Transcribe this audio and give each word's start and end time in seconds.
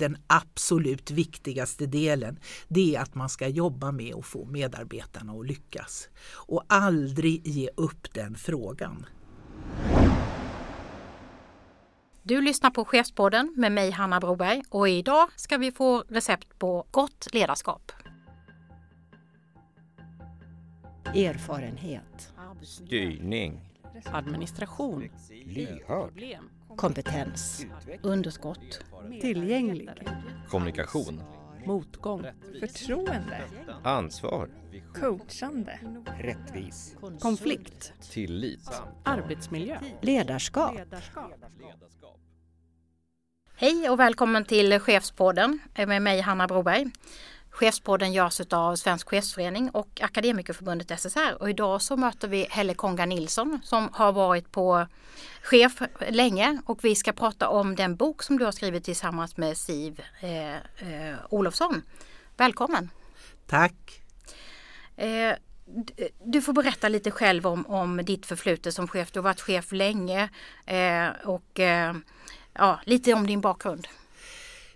Den 0.00 0.16
absolut 0.26 1.10
viktigaste 1.10 1.86
delen 1.86 2.38
det 2.68 2.96
är 2.96 3.00
att 3.00 3.14
man 3.14 3.28
ska 3.28 3.48
jobba 3.48 3.92
med 3.92 4.14
att 4.14 4.26
få 4.26 4.44
medarbetarna 4.44 5.32
att 5.32 5.46
lyckas 5.46 6.08
och 6.32 6.64
aldrig 6.66 7.46
ge 7.46 7.68
upp 7.76 8.14
den 8.14 8.34
frågan. 8.34 9.06
Du 12.22 12.40
lyssnar 12.40 12.70
på 12.70 12.84
Chefspodden 12.84 13.54
med 13.56 13.72
mig 13.72 13.90
Hanna 13.90 14.20
Broberg 14.20 14.62
och 14.68 14.88
idag 14.88 15.28
ska 15.36 15.58
vi 15.58 15.72
få 15.72 16.04
recept 16.08 16.58
på 16.58 16.86
gott 16.90 17.28
ledarskap. 17.32 17.92
Erfarenhet. 21.14 22.32
Styrning. 22.62 23.60
Administration. 24.04 25.08
Lyhörd. 25.44 26.12
Kompetens. 26.76 27.66
Underskott. 28.02 28.84
Tillgänglig. 29.20 29.90
Kommunikation. 30.48 31.22
Motgång. 31.66 32.26
Förtroende. 32.60 33.42
Ansvar. 33.84 34.48
Coachande. 34.94 35.78
Rättvis. 36.18 36.96
Konflikt. 37.20 37.92
Tillit. 38.10 38.70
Arbetsmiljö. 39.04 39.78
Ledarskap. 40.02 40.74
Hej 43.56 43.90
och 43.90 44.00
välkommen 44.00 44.44
till 44.44 44.78
Chefspodden 44.78 45.58
med 45.76 46.02
mig 46.02 46.20
Hanna 46.20 46.46
Broberg. 46.46 46.86
Chefspodden 47.60 48.12
görs 48.12 48.40
av 48.50 48.76
Svensk 48.76 49.08
Chefsförening 49.08 49.70
och 49.70 50.00
Akademikerförbundet 50.00 51.00
SSR 51.00 51.36
och 51.40 51.50
idag 51.50 51.82
så 51.82 51.96
möter 51.96 52.28
vi 52.28 52.46
Helle 52.50 52.74
Konga 52.74 53.06
Nilsson 53.06 53.60
som 53.64 53.88
har 53.92 54.12
varit 54.12 54.52
på 54.52 54.86
chef 55.42 55.82
länge 56.08 56.62
och 56.66 56.84
vi 56.84 56.94
ska 56.94 57.12
prata 57.12 57.48
om 57.48 57.76
den 57.76 57.96
bok 57.96 58.22
som 58.22 58.38
du 58.38 58.44
har 58.44 58.52
skrivit 58.52 58.84
tillsammans 58.84 59.36
med 59.36 59.56
Siv 59.56 60.00
eh, 60.20 60.54
eh, 60.54 61.16
Olofsson. 61.30 61.82
Välkommen! 62.36 62.90
Tack! 63.46 64.02
Eh, 64.96 65.34
du 66.24 66.42
får 66.42 66.52
berätta 66.52 66.88
lite 66.88 67.10
själv 67.10 67.46
om, 67.46 67.66
om 67.66 67.96
ditt 67.96 68.26
förflutet 68.26 68.74
som 68.74 68.88
chef. 68.88 69.12
Du 69.12 69.18
har 69.18 69.24
varit 69.24 69.40
chef 69.40 69.72
länge 69.72 70.28
eh, 70.66 71.08
och 71.24 71.60
eh, 71.60 71.94
ja, 72.52 72.80
lite 72.84 73.14
om 73.14 73.26
din 73.26 73.40
bakgrund. 73.40 73.88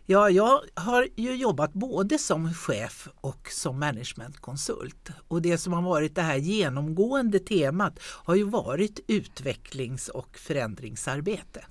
Ja, 0.07 0.31
jag 0.31 0.61
har 0.75 1.09
ju 1.17 1.35
jobbat 1.35 1.73
både 1.73 2.19
som 2.19 2.55
chef 2.55 3.09
och 3.21 3.49
som 3.51 3.81
managementkonsult. 3.81 5.11
Och 5.29 5.43
det 5.43 5.59
som 5.59 5.73
har 5.73 5.83
varit 5.83 6.15
det 6.15 6.23
här 6.23 6.37
genomgående 6.37 7.39
temat 7.39 7.99
har 8.01 8.35
ju 8.35 8.45
varit 8.45 9.01
utvecklings 9.09 10.09
och 10.09 10.39
förändringsarbete. 10.39 11.65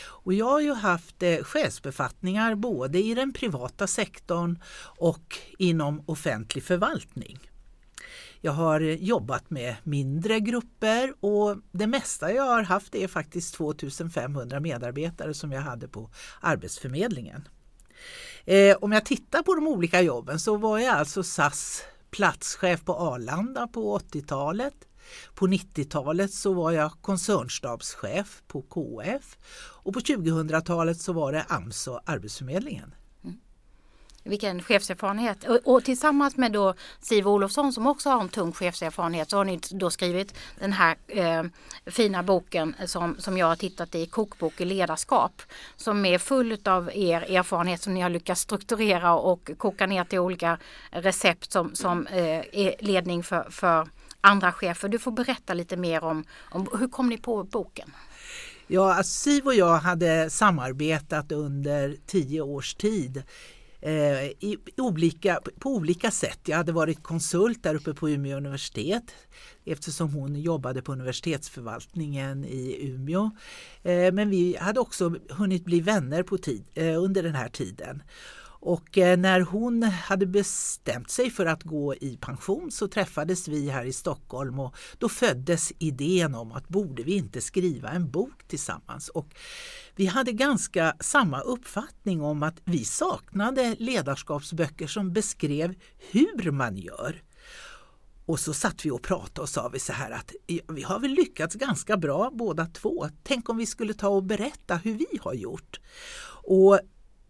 Och 0.00 0.34
jag 0.34 0.46
har 0.46 0.60
ju 0.60 0.72
haft 0.72 1.22
eh, 1.22 1.42
chefsbefattningar 1.42 2.54
både 2.54 2.98
i 2.98 3.14
den 3.14 3.32
privata 3.32 3.86
sektorn 3.86 4.62
och 4.98 5.38
inom 5.58 6.02
offentlig 6.06 6.64
förvaltning. 6.64 7.38
Jag 8.40 8.52
har 8.52 8.80
eh, 8.80 8.94
jobbat 8.94 9.50
med 9.50 9.76
mindre 9.82 10.40
grupper 10.40 11.14
och 11.20 11.56
det 11.72 11.86
mesta 11.86 12.32
jag 12.32 12.44
har 12.44 12.62
haft 12.62 12.94
är 12.94 13.08
faktiskt 13.08 13.54
2500 13.54 14.60
medarbetare 14.60 15.34
som 15.34 15.52
jag 15.52 15.62
hade 15.62 15.88
på 15.88 16.10
Arbetsförmedlingen. 16.40 17.48
Eh, 18.44 18.76
om 18.80 18.92
jag 18.92 19.04
tittar 19.04 19.42
på 19.42 19.54
de 19.54 19.68
olika 19.68 20.00
jobben 20.02 20.40
så 20.40 20.56
var 20.56 20.78
jag 20.78 20.94
alltså 20.94 21.22
SAS 21.22 21.82
platschef 22.10 22.84
på 22.84 22.94
Arlanda 22.94 23.66
på 23.66 23.98
80-talet. 23.98 24.74
På 25.34 25.46
90-talet 25.46 26.32
så 26.32 26.52
var 26.52 26.72
jag 26.72 26.92
koncernstabschef 27.00 28.42
på 28.46 28.62
KF 28.62 29.36
och 29.82 29.94
på 29.94 30.00
2000-talet 30.00 31.00
så 31.00 31.12
var 31.12 31.32
det 31.32 31.44
AMS 31.48 31.86
och 31.86 32.00
Arbetsförmedlingen. 32.04 32.94
Vilken 34.28 34.62
chefserfarenhet. 34.62 35.44
Och, 35.44 35.58
och, 35.64 35.84
tillsammans 35.84 36.36
med 36.36 36.52
då 36.52 36.74
Siv 37.00 37.28
Olofsson 37.28 37.72
som 37.72 37.86
också 37.86 38.10
har 38.10 38.20
en 38.20 38.28
tung 38.28 38.52
chefserfarenhet 38.52 39.30
så 39.30 39.36
har 39.36 39.44
ni 39.44 39.60
då 39.70 39.90
skrivit 39.90 40.34
den 40.58 40.72
här 40.72 40.96
eh, 41.06 41.42
fina 41.86 42.22
boken 42.22 42.74
som, 42.86 43.16
som 43.18 43.38
jag 43.38 43.46
har 43.46 43.56
tittat 43.56 43.94
i, 43.94 44.06
Kokbok 44.06 44.60
i 44.60 44.64
ledarskap. 44.64 45.42
Som 45.76 46.04
är 46.04 46.18
full 46.18 46.58
av 46.64 46.90
er 46.94 47.36
erfarenhet 47.36 47.82
som 47.82 47.94
ni 47.94 48.00
har 48.00 48.10
lyckats 48.10 48.40
strukturera 48.40 49.14
och 49.14 49.50
koka 49.58 49.86
ner 49.86 50.04
till 50.04 50.18
olika 50.18 50.58
recept 50.90 51.52
som, 51.52 51.74
som 51.74 52.06
eh, 52.06 52.42
är 52.52 52.84
ledning 52.84 53.22
för, 53.22 53.50
för 53.50 53.88
andra 54.20 54.52
chefer. 54.52 54.88
Du 54.88 54.98
får 54.98 55.10
berätta 55.12 55.54
lite 55.54 55.76
mer 55.76 56.04
om, 56.04 56.24
om 56.50 56.68
hur 56.78 56.88
kom 56.88 57.08
ni 57.08 57.18
på 57.18 57.44
boken? 57.44 57.92
Ja, 58.66 58.94
alltså 58.94 59.12
Siv 59.12 59.46
och 59.46 59.54
jag 59.54 59.78
hade 59.78 60.30
samarbetat 60.30 61.32
under 61.32 61.96
tio 62.06 62.40
års 62.40 62.74
tid 62.74 63.22
Eh, 63.80 64.24
i 64.24 64.58
olika, 64.76 65.40
på 65.58 65.70
olika 65.70 66.10
sätt. 66.10 66.40
Jag 66.44 66.56
hade 66.56 66.72
varit 66.72 67.02
konsult 67.02 67.62
där 67.62 67.74
uppe 67.74 67.94
på 67.94 68.10
Umeå 68.10 68.36
universitet 68.36 69.14
eftersom 69.64 70.12
hon 70.12 70.36
jobbade 70.36 70.82
på 70.82 70.92
universitetsförvaltningen 70.92 72.44
i 72.44 72.88
Umeå. 72.88 73.30
Eh, 73.82 74.12
men 74.12 74.30
vi 74.30 74.56
hade 74.60 74.80
också 74.80 75.14
hunnit 75.30 75.64
bli 75.64 75.80
vänner 75.80 76.22
på 76.22 76.38
tid, 76.38 76.64
eh, 76.74 77.02
under 77.02 77.22
den 77.22 77.34
här 77.34 77.48
tiden. 77.48 78.02
Och 78.60 78.98
eh, 78.98 79.18
när 79.18 79.40
hon 79.40 79.82
hade 79.82 80.26
bestämt 80.26 81.10
sig 81.10 81.30
för 81.30 81.46
att 81.46 81.62
gå 81.62 81.94
i 81.94 82.16
pension 82.20 82.70
så 82.70 82.88
träffades 82.88 83.48
vi 83.48 83.68
här 83.68 83.84
i 83.84 83.92
Stockholm 83.92 84.60
och 84.60 84.76
då 84.98 85.08
föddes 85.08 85.72
idén 85.78 86.34
om 86.34 86.52
att 86.52 86.68
borde 86.68 87.02
vi 87.02 87.16
inte 87.16 87.40
skriva 87.40 87.90
en 87.90 88.10
bok 88.10 88.48
tillsammans. 88.48 89.08
Och 89.08 89.34
vi 89.96 90.06
hade 90.06 90.32
ganska 90.32 90.96
samma 91.00 91.40
uppfattning 91.40 92.22
om 92.22 92.42
att 92.42 92.60
vi 92.64 92.84
saknade 92.84 93.76
ledarskapsböcker 93.78 94.86
som 94.86 95.12
beskrev 95.12 95.74
hur 96.10 96.50
man 96.50 96.76
gör. 96.76 97.22
Och 98.26 98.40
så 98.40 98.54
satt 98.54 98.86
vi 98.86 98.90
och 98.90 99.02
pratade 99.02 99.40
och 99.40 99.48
sa 99.48 99.68
vi 99.68 99.78
så 99.78 99.92
här 99.92 100.10
att 100.10 100.32
vi 100.68 100.82
har 100.82 101.00
väl 101.00 101.10
lyckats 101.10 101.54
ganska 101.54 101.96
bra 101.96 102.30
båda 102.34 102.66
två. 102.66 103.08
Tänk 103.22 103.48
om 103.48 103.56
vi 103.56 103.66
skulle 103.66 103.94
ta 103.94 104.08
och 104.08 104.22
berätta 104.22 104.76
hur 104.76 104.94
vi 104.94 105.18
har 105.20 105.34
gjort. 105.34 105.80
Och 106.44 106.80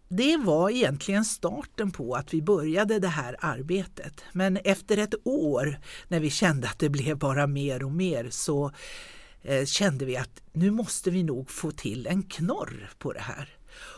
det 0.09 0.37
var 0.37 0.69
egentligen 0.69 1.25
starten 1.25 1.91
på 1.91 2.15
att 2.15 2.33
vi 2.33 2.41
började 2.41 2.99
det 2.99 3.07
här 3.07 3.35
arbetet. 3.39 4.23
Men 4.31 4.57
efter 4.57 4.97
ett 4.97 5.13
år 5.23 5.79
när 6.07 6.19
vi 6.19 6.29
kände 6.29 6.67
att 6.67 6.79
det 6.79 6.89
blev 6.89 7.17
bara 7.17 7.47
mer 7.47 7.83
och 7.83 7.91
mer 7.91 8.29
så 8.29 8.71
eh, 9.41 9.65
kände 9.65 10.05
vi 10.05 10.17
att 10.17 10.41
nu 10.53 10.71
måste 10.71 11.11
vi 11.11 11.23
nog 11.23 11.51
få 11.51 11.71
till 11.71 12.07
en 12.07 12.23
knorr 12.23 12.89
på 12.97 13.13
det 13.13 13.19
här. 13.19 13.49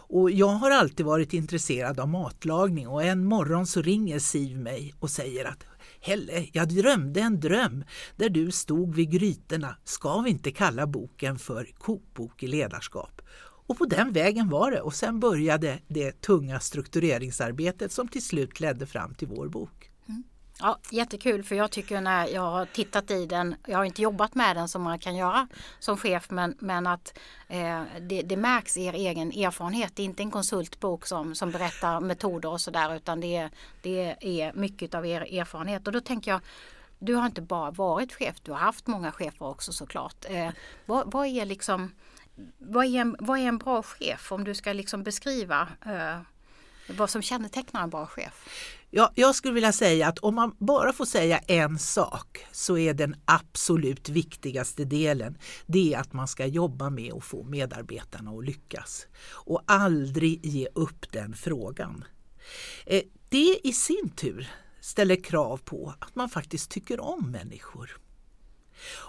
Och 0.10 0.32
jag 0.32 0.48
har 0.48 0.72
alltid 0.72 1.06
varit 1.06 1.34
intresserad 1.34 2.00
av 2.00 2.08
matlagning 2.08 2.88
och 2.88 3.04
en 3.04 3.26
morgon 3.26 3.68
så 3.68 3.82
ringer 3.82 4.20
Siv 4.20 4.58
mig 4.58 4.94
och 5.00 5.10
säger 5.10 5.46
att 5.46 5.66
Helle, 6.04 6.48
jag 6.52 6.70
drömde 6.70 7.22
en 7.22 7.40
dröm 7.40 7.84
där 8.16 8.30
du 8.30 8.52
stod 8.52 8.96
vid 8.96 9.12
grytorna. 9.12 9.76
Ska 9.84 10.22
vi 10.22 10.30
inte 10.30 10.52
kalla 10.52 10.88
boken 10.88 11.40
för 11.40 11.68
Kokbok 11.78 12.44
i 12.44 12.48
ledarskap? 12.48 13.22
Och 13.72 13.78
på 13.78 13.86
den 13.86 14.12
vägen 14.12 14.50
var 14.50 14.72
det 14.72 14.82
och 14.82 14.94
sen 14.94 15.20
började 15.20 15.80
det 15.88 16.22
tunga 16.22 16.60
struktureringsarbetet 16.60 17.92
som 17.92 18.08
till 18.08 18.26
slut 18.26 18.60
ledde 18.60 18.86
fram 18.86 19.14
till 19.14 19.28
vår 19.28 19.48
bok. 19.48 19.92
Mm. 20.10 20.24
Ja, 20.60 20.80
jättekul 20.92 21.44
för 21.44 21.56
jag 21.56 21.72
tycker 21.72 22.02
när 22.02 22.28
jag 22.28 22.42
har 22.42 22.66
tittat 22.66 23.12
i 23.12 23.26
den, 23.26 23.56
jag 23.68 23.78
har 23.78 23.86
inte 23.86 24.02
jobbat 24.02 24.36
med 24.36 24.56
den 24.56 24.68
som 24.68 24.82
man 24.82 25.00
kan 25.00 25.16
göra 25.16 25.48
som 25.80 25.98
chef 25.98 26.30
men, 26.30 26.56
men 26.60 26.88
att 26.88 27.18
eh, 27.48 27.82
det, 28.02 28.22
det, 28.22 28.38
märks 28.38 28.78
i 28.78 28.86
er 28.86 28.94
egen 28.94 29.32
erfarenhet. 29.32 29.96
Det 29.96 30.02
är 30.02 30.06
inte 30.06 30.24
en 30.24 30.32
konsultbok 30.32 31.06
som, 31.06 31.36
som 31.36 31.52
berättar 31.52 32.00
metoder 32.00 32.50
och 32.50 32.62
sådär 32.62 32.96
utan 32.96 33.20
det, 33.20 33.50
det 33.82 34.16
är 34.22 34.54
mycket 34.54 34.96
av 34.96 35.06
er 35.06 35.40
erfarenhet 35.40 35.88
och 35.88 35.94
då 35.94 36.02
tänker 36.02 36.32
jag 36.32 36.42
du 37.00 37.16
har 37.16 37.26
inte 37.26 37.42
bara 37.42 37.72
varit 37.72 38.14
chef, 38.14 38.36
du 38.44 38.52
har 38.52 38.60
haft 38.60 38.88
många 38.88 39.12
chefer 39.12 39.46
också 39.46 39.72
såklart. 39.72 40.26
Eh, 40.30 40.50
vad, 40.86 41.12
vad, 41.12 41.28
är 41.28 41.46
liksom 41.46 41.92
vad 42.58 42.86
är, 42.86 43.02
en, 43.02 43.16
vad 43.20 43.40
är 43.40 43.44
en 43.44 43.58
bra 43.58 43.84
chef 43.84 44.32
om 44.32 44.44
du 44.44 44.56
ska 44.56 44.74
liksom 44.74 45.04
beskriva 45.04 45.68
eh, 45.86 46.20
vad 46.88 47.10
som 47.10 47.22
kännetecknar 47.22 47.84
en 47.84 47.90
bra 47.90 48.06
chef? 48.06 48.50
Ja, 48.90 49.12
jag 49.16 49.36
skulle 49.36 49.54
vilja 49.54 49.72
säga 49.72 50.08
att 50.08 50.20
om 50.20 50.36
man 50.36 50.56
bara 50.58 50.94
får 50.94 51.06
säga 51.06 51.38
en 51.38 51.80
sak 51.80 52.46
så 52.52 52.78
är 52.78 52.94
den 52.94 53.16
absolut 53.26 54.10
viktigaste 54.10 54.86
delen 54.86 55.38
det 55.66 55.94
är 55.94 56.00
att 56.00 56.14
man 56.14 56.28
ska 56.28 56.46
jobba 56.46 56.90
med 56.90 57.14
att 57.14 57.24
få 57.24 57.44
medarbetarna 57.44 58.32
att 58.32 58.46
lyckas 58.46 59.08
och 59.32 59.62
aldrig 59.66 60.46
ge 60.46 60.68
upp 60.76 61.12
den 61.12 61.34
frågan. 61.34 62.04
Eh, 62.86 63.02
det 63.30 63.60
i 63.64 63.74
sin 63.74 64.10
tur 64.10 64.52
ställer 64.82 65.24
krav 65.24 65.58
på 65.58 65.94
att 66.00 66.16
man 66.16 66.30
faktiskt 66.30 66.72
tycker 66.72 67.00
om 67.00 67.32
människor. 67.32 67.98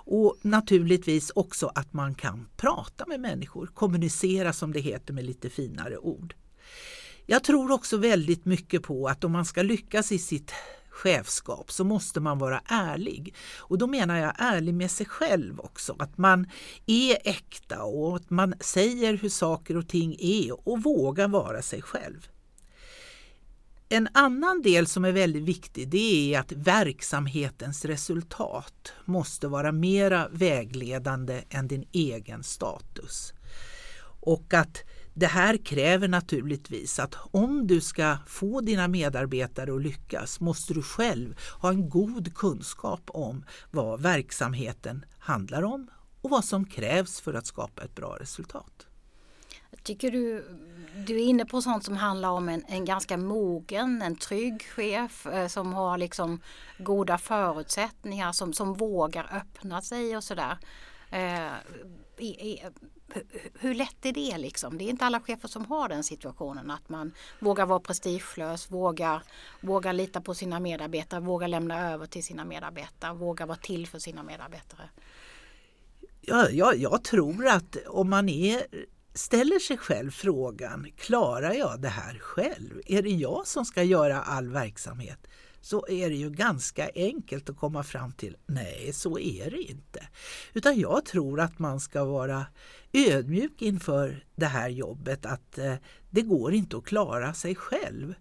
Och 0.04 0.36
naturligtvis 0.42 1.30
också 1.34 1.72
att 1.74 1.92
man 1.92 2.14
kan 2.14 2.48
prata 2.56 3.06
med 3.06 3.20
människor, 3.20 3.66
kommunicera 3.66 4.52
som 4.52 4.72
det 4.72 4.80
heter 4.80 5.14
med 5.14 5.24
lite 5.24 5.50
finare 5.50 5.98
ord. 5.98 6.34
Jag 7.26 7.44
tror 7.44 7.70
också 7.70 7.96
väldigt 7.96 8.44
mycket 8.44 8.82
på 8.82 9.08
att 9.08 9.24
om 9.24 9.32
man 9.32 9.44
ska 9.44 9.62
lyckas 9.62 10.12
i 10.12 10.18
sitt 10.18 10.52
chefskap 10.90 11.72
så 11.72 11.84
måste 11.84 12.20
man 12.20 12.38
vara 12.38 12.62
ärlig. 12.64 13.34
Och 13.58 13.78
då 13.78 13.86
menar 13.86 14.18
jag 14.18 14.34
ärlig 14.38 14.74
med 14.74 14.90
sig 14.90 15.06
själv 15.06 15.60
också. 15.60 15.96
Att 15.98 16.18
man 16.18 16.46
är 16.86 17.18
äkta 17.24 17.82
och 17.82 18.16
att 18.16 18.30
man 18.30 18.54
säger 18.60 19.16
hur 19.16 19.28
saker 19.28 19.76
och 19.76 19.88
ting 19.88 20.16
är 20.20 20.68
och 20.68 20.82
vågar 20.82 21.28
vara 21.28 21.62
sig 21.62 21.82
själv. 21.82 22.28
En 23.94 24.08
annan 24.14 24.62
del 24.62 24.86
som 24.86 25.04
är 25.04 25.12
väldigt 25.12 25.42
viktig 25.42 25.88
det 25.88 26.34
är 26.34 26.40
att 26.40 26.52
verksamhetens 26.52 27.84
resultat 27.84 28.92
måste 29.04 29.48
vara 29.48 29.72
mera 29.72 30.28
vägledande 30.28 31.42
än 31.50 31.68
din 31.68 31.84
egen 31.92 32.42
status. 32.42 33.32
Och 34.20 34.54
att 34.54 34.82
det 35.14 35.26
här 35.26 35.56
kräver 35.56 36.08
naturligtvis 36.08 36.98
att 36.98 37.14
om 37.30 37.66
du 37.66 37.80
ska 37.80 38.16
få 38.26 38.60
dina 38.60 38.88
medarbetare 38.88 39.74
att 39.74 39.82
lyckas 39.82 40.40
måste 40.40 40.74
du 40.74 40.82
själv 40.82 41.38
ha 41.60 41.68
en 41.68 41.88
god 41.88 42.34
kunskap 42.34 43.02
om 43.06 43.44
vad 43.70 44.02
verksamheten 44.02 45.04
handlar 45.18 45.62
om 45.62 45.90
och 46.20 46.30
vad 46.30 46.44
som 46.44 46.64
krävs 46.64 47.20
för 47.20 47.34
att 47.34 47.46
skapa 47.46 47.82
ett 47.82 47.94
bra 47.94 48.16
resultat. 48.20 48.86
Tycker 49.82 50.10
du, 50.10 50.44
du 51.06 51.14
är 51.14 51.24
inne 51.24 51.44
på 51.44 51.62
sånt 51.62 51.84
som 51.84 51.96
handlar 51.96 52.28
om 52.30 52.48
en, 52.48 52.64
en 52.68 52.84
ganska 52.84 53.16
mogen, 53.16 54.02
en 54.02 54.16
trygg 54.16 54.62
chef 54.62 55.26
eh, 55.26 55.46
som 55.48 55.72
har 55.74 55.98
liksom 55.98 56.40
goda 56.78 57.18
förutsättningar, 57.18 58.32
som, 58.32 58.52
som 58.52 58.74
vågar 58.74 59.28
öppna 59.36 59.82
sig 59.82 60.16
och 60.16 60.24
sådär. 60.24 60.58
Eh, 61.10 61.52
i- 62.18 62.50
i- 62.50 62.62
hur 63.58 63.74
lätt 63.74 64.06
är 64.06 64.12
det 64.12 64.38
liksom? 64.38 64.78
Det 64.78 64.84
är 64.84 64.88
inte 64.90 65.04
alla 65.04 65.20
chefer 65.20 65.48
som 65.48 65.64
har 65.66 65.88
den 65.88 66.04
situationen 66.04 66.70
att 66.70 66.88
man 66.88 67.12
vågar 67.40 67.66
vara 67.66 67.80
prestigelös, 67.80 68.70
vågar, 68.70 69.22
vågar 69.60 69.92
lita 69.92 70.20
på 70.20 70.34
sina 70.34 70.60
medarbetare, 70.60 71.20
vågar 71.20 71.48
lämna 71.48 71.90
över 71.92 72.06
till 72.06 72.24
sina 72.24 72.44
medarbetare, 72.44 73.14
vågar 73.14 73.46
vara 73.46 73.58
till 73.58 73.86
för 73.86 73.98
sina 73.98 74.22
medarbetare. 74.22 74.90
Ja, 76.20 76.48
jag, 76.50 76.76
jag 76.76 77.04
tror 77.04 77.46
att 77.46 77.76
om 77.86 78.10
man 78.10 78.28
är, 78.28 78.62
ställer 79.14 79.58
sig 79.58 79.76
själv 79.76 80.10
frågan, 80.10 80.86
klarar 80.96 81.52
jag 81.52 81.80
det 81.80 81.88
här 81.88 82.18
själv? 82.18 82.80
Är 82.86 83.02
det 83.02 83.10
jag 83.10 83.46
som 83.46 83.64
ska 83.64 83.82
göra 83.82 84.22
all 84.22 84.48
verksamhet? 84.48 85.26
Så 85.60 85.86
är 85.88 86.10
det 86.10 86.16
ju 86.16 86.30
ganska 86.30 86.90
enkelt 86.94 87.50
att 87.50 87.56
komma 87.56 87.82
fram 87.82 88.12
till, 88.12 88.36
nej 88.46 88.92
så 88.92 89.18
är 89.18 89.50
det 89.50 89.62
inte. 89.62 90.08
Utan 90.52 90.80
jag 90.80 91.04
tror 91.04 91.40
att 91.40 91.58
man 91.58 91.80
ska 91.80 92.04
vara 92.04 92.46
ödmjuk 92.92 93.62
inför 93.62 94.24
det 94.36 94.46
här 94.46 94.68
jobbet, 94.68 95.26
att 95.26 95.58
eh, 95.58 95.74
det 96.10 96.22
går 96.22 96.54
inte 96.54 96.76
att 96.76 96.84
klara 96.84 97.34
sig 97.34 97.54
själv. 97.54 98.14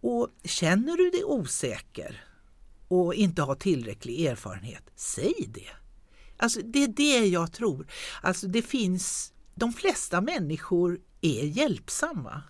Och 0.00 0.28
känner 0.44 0.96
du 0.96 1.10
dig 1.10 1.24
osäker 1.24 2.24
och 2.88 3.14
inte 3.14 3.42
har 3.42 3.54
tillräcklig 3.54 4.26
erfarenhet, 4.26 4.90
säg 4.94 5.34
det. 5.48 5.70
Alltså 6.36 6.60
det 6.64 6.82
är 6.82 6.88
det 6.88 7.26
jag 7.26 7.52
tror. 7.52 7.86
Alltså 8.22 8.46
det 8.46 8.62
finns, 8.62 9.32
de 9.56 9.72
flesta 9.72 10.20
människor 10.20 10.98
är 11.20 11.44
hjälpsamma. 11.44 12.42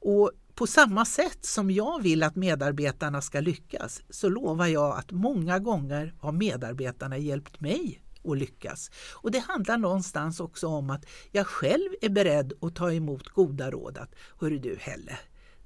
Och 0.00 0.32
på 0.54 0.66
samma 0.66 1.04
sätt 1.04 1.44
som 1.44 1.70
jag 1.70 2.02
vill 2.02 2.22
att 2.22 2.36
medarbetarna 2.36 3.20
ska 3.20 3.40
lyckas 3.40 4.02
så 4.10 4.28
lovar 4.28 4.66
jag 4.66 4.98
att 4.98 5.10
många 5.10 5.58
gånger 5.58 6.14
har 6.20 6.32
medarbetarna 6.32 7.18
hjälpt 7.18 7.60
mig 7.60 8.02
att 8.24 8.38
lyckas. 8.38 8.90
Och 9.12 9.30
det 9.30 9.38
handlar 9.38 9.78
någonstans 9.78 10.40
också 10.40 10.66
om 10.66 10.90
att 10.90 11.06
jag 11.32 11.46
själv 11.46 11.88
är 12.00 12.08
beredd 12.08 12.52
att 12.60 12.74
ta 12.74 12.92
emot 12.92 13.28
goda 13.28 13.70
råd. 13.70 13.98
Att, 13.98 14.14
Hörru 14.40 14.58
du 14.58 14.76
Helle, 14.80 15.18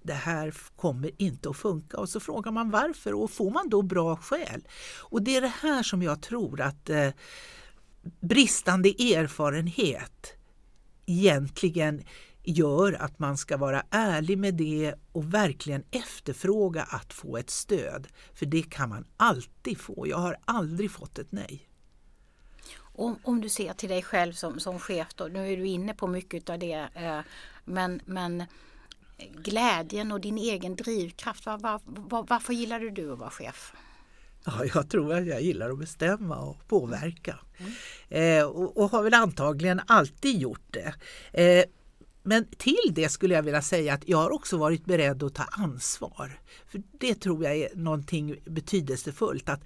det 0.03 0.13
här 0.13 0.55
kommer 0.77 1.11
inte 1.19 1.51
att 1.51 1.57
funka. 1.57 1.97
Och 1.97 2.09
så 2.09 2.21
frågar 2.21 2.53
man 2.53 2.71
varför 2.71 3.13
och 3.13 3.31
får 3.31 3.51
man 3.51 3.69
då 3.69 3.83
bra 3.83 4.17
skäl? 4.17 4.69
Och 5.01 5.23
det 5.23 5.37
är 5.37 5.41
det 5.41 5.53
här 5.61 5.83
som 5.83 6.03
jag 6.03 6.23
tror 6.23 6.61
att 6.61 6.91
eh, 6.91 7.11
bristande 8.21 8.89
erfarenhet 8.89 10.42
egentligen 11.07 12.03
gör 12.43 12.93
att 12.93 13.19
man 13.19 13.37
ska 13.37 13.57
vara 13.57 13.83
ärlig 13.91 14.39
med 14.39 14.55
det 14.55 14.95
och 15.13 15.35
verkligen 15.35 15.85
efterfråga 15.91 16.83
att 16.83 17.13
få 17.13 17.37
ett 17.37 17.51
stöd. 17.51 18.09
För 18.35 18.47
det 18.47 18.63
kan 18.63 18.89
man 18.89 19.05
alltid 19.17 19.79
få. 19.79 20.07
Jag 20.09 20.19
har 20.19 20.37
aldrig 20.45 20.91
fått 20.91 21.19
ett 21.19 21.33
nej. 21.33 21.69
Om, 22.95 23.19
om 23.23 23.41
du 23.41 23.49
ser 23.49 23.73
till 23.73 23.89
dig 23.89 24.03
själv 24.03 24.33
som, 24.33 24.61
som 24.61 24.79
chef, 24.79 25.15
då, 25.15 25.25
nu 25.25 25.53
är 25.53 25.57
du 25.57 25.67
inne 25.67 25.95
på 25.95 26.07
mycket 26.07 26.51
av 26.51 26.59
det, 26.59 26.89
eh, 26.95 27.21
men, 27.65 28.01
men 28.05 28.45
glädjen 29.31 30.13
och 30.13 30.21
din 30.21 30.39
egen 30.39 30.77
drivkraft, 30.77 31.47
var, 31.47 31.59
var, 31.59 31.81
var, 31.85 32.27
varför 32.29 32.53
gillade 32.53 32.91
du 32.91 33.13
att 33.13 33.19
vara 33.19 33.31
chef? 33.31 33.73
Ja, 34.45 34.65
jag 34.75 34.91
tror 34.91 35.15
att 35.15 35.27
jag 35.27 35.43
gillar 35.43 35.71
att 35.71 35.79
bestämma 35.79 36.37
och 36.37 36.69
påverka. 36.69 37.39
Eh, 38.09 38.45
och, 38.45 38.77
och 38.77 38.91
har 38.91 39.03
väl 39.03 39.15
antagligen 39.15 39.81
alltid 39.87 40.39
gjort 40.39 40.67
det. 40.71 40.95
Eh, 41.43 41.65
men 42.23 42.47
till 42.59 42.93
det 42.93 43.09
skulle 43.09 43.35
jag 43.35 43.43
vilja 43.43 43.63
säga 43.63 43.95
att 43.95 44.09
jag 44.09 44.19
har 44.19 44.33
också 44.33 44.57
varit 44.57 44.85
beredd 44.85 45.23
att 45.23 45.35
ta 45.35 45.43
ansvar. 45.43 46.41
För 46.67 46.83
Det 46.99 47.15
tror 47.15 47.45
jag 47.45 47.57
är 47.57 47.69
någonting 47.75 48.37
betydelsefullt. 48.45 49.49
Att 49.49 49.65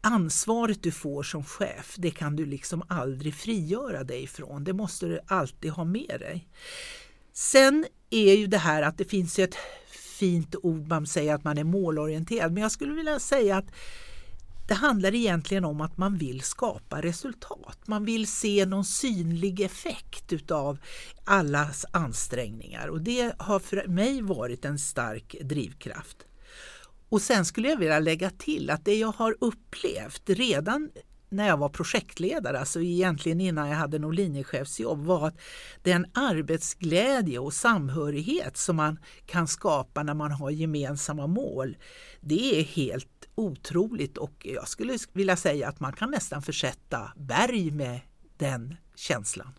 ansvaret 0.00 0.82
du 0.82 0.90
får 0.90 1.22
som 1.22 1.44
chef, 1.44 1.94
det 1.98 2.10
kan 2.10 2.36
du 2.36 2.46
liksom 2.46 2.82
aldrig 2.88 3.34
frigöra 3.34 4.04
dig 4.04 4.22
ifrån. 4.22 4.64
Det 4.64 4.72
måste 4.72 5.06
du 5.06 5.20
alltid 5.26 5.70
ha 5.70 5.84
med 5.84 6.16
dig. 6.20 6.48
Sen 7.32 7.86
är 8.10 8.34
ju 8.34 8.46
det 8.46 8.58
här 8.58 8.82
att 8.82 8.98
det 8.98 9.04
finns 9.04 9.38
ett 9.38 9.56
fint 10.18 10.54
ord 10.62 10.88
man 10.88 11.06
säger 11.06 11.34
att 11.34 11.44
man 11.44 11.58
är 11.58 11.64
målorienterad. 11.64 12.52
Men 12.52 12.62
jag 12.62 12.72
skulle 12.72 12.94
vilja 12.94 13.18
säga 13.18 13.56
att 13.56 13.72
det 14.70 14.74
handlar 14.74 15.14
egentligen 15.14 15.64
om 15.64 15.80
att 15.80 15.98
man 15.98 16.16
vill 16.16 16.40
skapa 16.40 17.02
resultat. 17.02 17.78
Man 17.86 18.04
vill 18.04 18.26
se 18.26 18.66
någon 18.66 18.84
synlig 18.84 19.60
effekt 19.60 20.32
utav 20.32 20.78
allas 21.24 21.84
ansträngningar 21.90 22.88
och 22.88 23.00
det 23.00 23.34
har 23.38 23.58
för 23.58 23.86
mig 23.86 24.22
varit 24.22 24.64
en 24.64 24.78
stark 24.78 25.36
drivkraft. 25.40 26.16
Och 27.08 27.22
sen 27.22 27.44
skulle 27.44 27.68
jag 27.68 27.76
vilja 27.76 27.98
lägga 27.98 28.30
till 28.30 28.70
att 28.70 28.84
det 28.84 28.94
jag 28.94 29.12
har 29.12 29.36
upplevt 29.40 30.22
redan 30.26 30.90
när 31.30 31.48
jag 31.48 31.56
var 31.56 31.68
projektledare, 31.68 32.58
alltså 32.58 32.80
egentligen 32.80 33.40
innan 33.40 33.68
jag 33.68 33.76
hade 33.76 33.98
något 33.98 34.14
linjechefsjobb, 34.14 35.04
var 35.04 35.26
att 35.26 35.40
den 35.82 36.06
arbetsglädje 36.14 37.38
och 37.38 37.52
samhörighet 37.52 38.56
som 38.56 38.76
man 38.76 38.98
kan 39.26 39.48
skapa 39.48 40.02
när 40.02 40.14
man 40.14 40.32
har 40.32 40.50
gemensamma 40.50 41.26
mål, 41.26 41.76
det 42.20 42.60
är 42.60 42.64
helt 42.64 43.28
otroligt 43.34 44.18
och 44.18 44.46
jag 44.54 44.68
skulle 44.68 44.98
vilja 45.12 45.36
säga 45.36 45.68
att 45.68 45.80
man 45.80 45.92
kan 45.92 46.10
nästan 46.10 46.42
försätta 46.42 47.12
berg 47.16 47.70
med 47.70 48.00
den 48.36 48.76
känslan. 48.94 49.52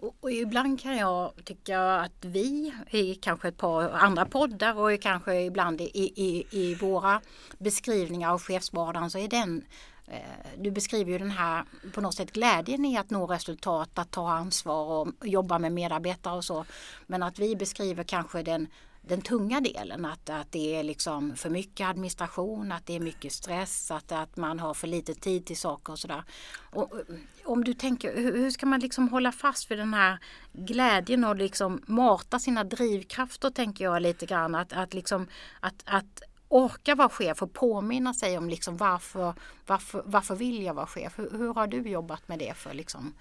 Och, 0.00 0.16
och 0.20 0.30
ibland 0.30 0.80
kan 0.80 0.96
jag 0.96 1.32
tycka 1.44 1.80
att 1.80 2.24
vi 2.24 2.74
i 2.90 3.14
kanske 3.14 3.48
ett 3.48 3.56
par 3.56 3.90
andra 3.90 4.24
poddar 4.24 4.78
och 4.78 5.00
kanske 5.00 5.40
ibland 5.40 5.80
i, 5.80 5.84
i, 5.84 6.46
i 6.50 6.74
våra 6.74 7.20
beskrivningar 7.58 8.32
av 8.32 8.40
chefsvardagen 8.40 9.10
så 9.10 9.18
är 9.18 9.28
den 9.28 9.64
Eh, 10.10 10.50
du 10.58 10.70
beskriver 10.70 11.12
ju 11.12 11.18
den 11.18 11.30
här 11.30 11.64
på 11.92 12.00
något 12.00 12.14
sätt 12.14 12.32
glädjen 12.32 12.84
i 12.84 12.98
att 12.98 13.10
nå 13.10 13.26
resultat, 13.26 13.98
att 13.98 14.10
ta 14.10 14.30
ansvar 14.30 14.84
och 14.84 15.26
jobba 15.28 15.58
med 15.58 15.72
medarbetare 15.72 16.36
och 16.36 16.44
så. 16.44 16.64
Men 17.06 17.22
att 17.22 17.38
vi 17.38 17.56
beskriver 17.56 18.04
kanske 18.04 18.42
den, 18.42 18.68
den 19.02 19.22
tunga 19.22 19.60
delen, 19.60 20.04
att, 20.04 20.30
att 20.30 20.52
det 20.52 20.76
är 20.76 20.82
liksom 20.82 21.36
för 21.36 21.50
mycket 21.50 21.88
administration, 21.88 22.72
att 22.72 22.86
det 22.86 22.96
är 22.96 23.00
mycket 23.00 23.32
stress, 23.32 23.90
att, 23.90 24.12
att 24.12 24.36
man 24.36 24.58
har 24.60 24.74
för 24.74 24.86
lite 24.86 25.14
tid 25.14 25.46
till 25.46 25.56
saker 25.56 25.92
och 25.92 25.98
sådär. 25.98 26.24
Och, 26.70 26.92
eh, 26.92 27.16
om 27.44 27.64
du 27.64 27.74
tänker, 27.74 28.16
hur, 28.16 28.36
hur 28.36 28.50
ska 28.50 28.66
man 28.66 28.80
liksom 28.80 29.08
hålla 29.08 29.32
fast 29.32 29.70
vid 29.70 29.78
den 29.78 29.94
här 29.94 30.18
glädjen 30.52 31.24
och 31.24 31.36
liksom 31.36 31.82
mata 31.86 32.38
sina 32.38 32.64
drivkrafter 32.64 33.50
tänker 33.50 33.84
jag 33.84 34.02
lite 34.02 34.26
grann. 34.26 34.54
Att, 34.54 34.72
att, 34.72 34.94
liksom, 34.94 35.26
att, 35.60 35.82
att 35.84 36.22
orka 36.48 36.94
vara 36.94 37.08
chef 37.08 37.42
och 37.42 37.52
påminna 37.52 38.14
sig 38.14 38.38
om 38.38 38.48
liksom 38.48 38.76
varför, 38.76 39.34
varför, 39.66 40.02
varför 40.06 40.34
vill 40.34 40.62
jag 40.62 40.74
vara 40.74 40.86
chef? 40.86 41.18
Hur, 41.18 41.30
hur 41.30 41.54
har 41.54 41.66
du 41.66 41.88
jobbat 41.88 42.28
med 42.28 42.38
det 42.38 42.54
för 42.56 42.74
liksom 42.74 43.14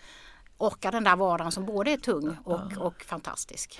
orka 0.57 0.91
den 0.91 1.03
där 1.03 1.15
vardagen 1.15 1.51
som 1.51 1.65
både 1.65 1.91
är 1.91 1.97
tung 1.97 2.37
och, 2.43 2.77
och 2.77 3.03
fantastisk? 3.03 3.79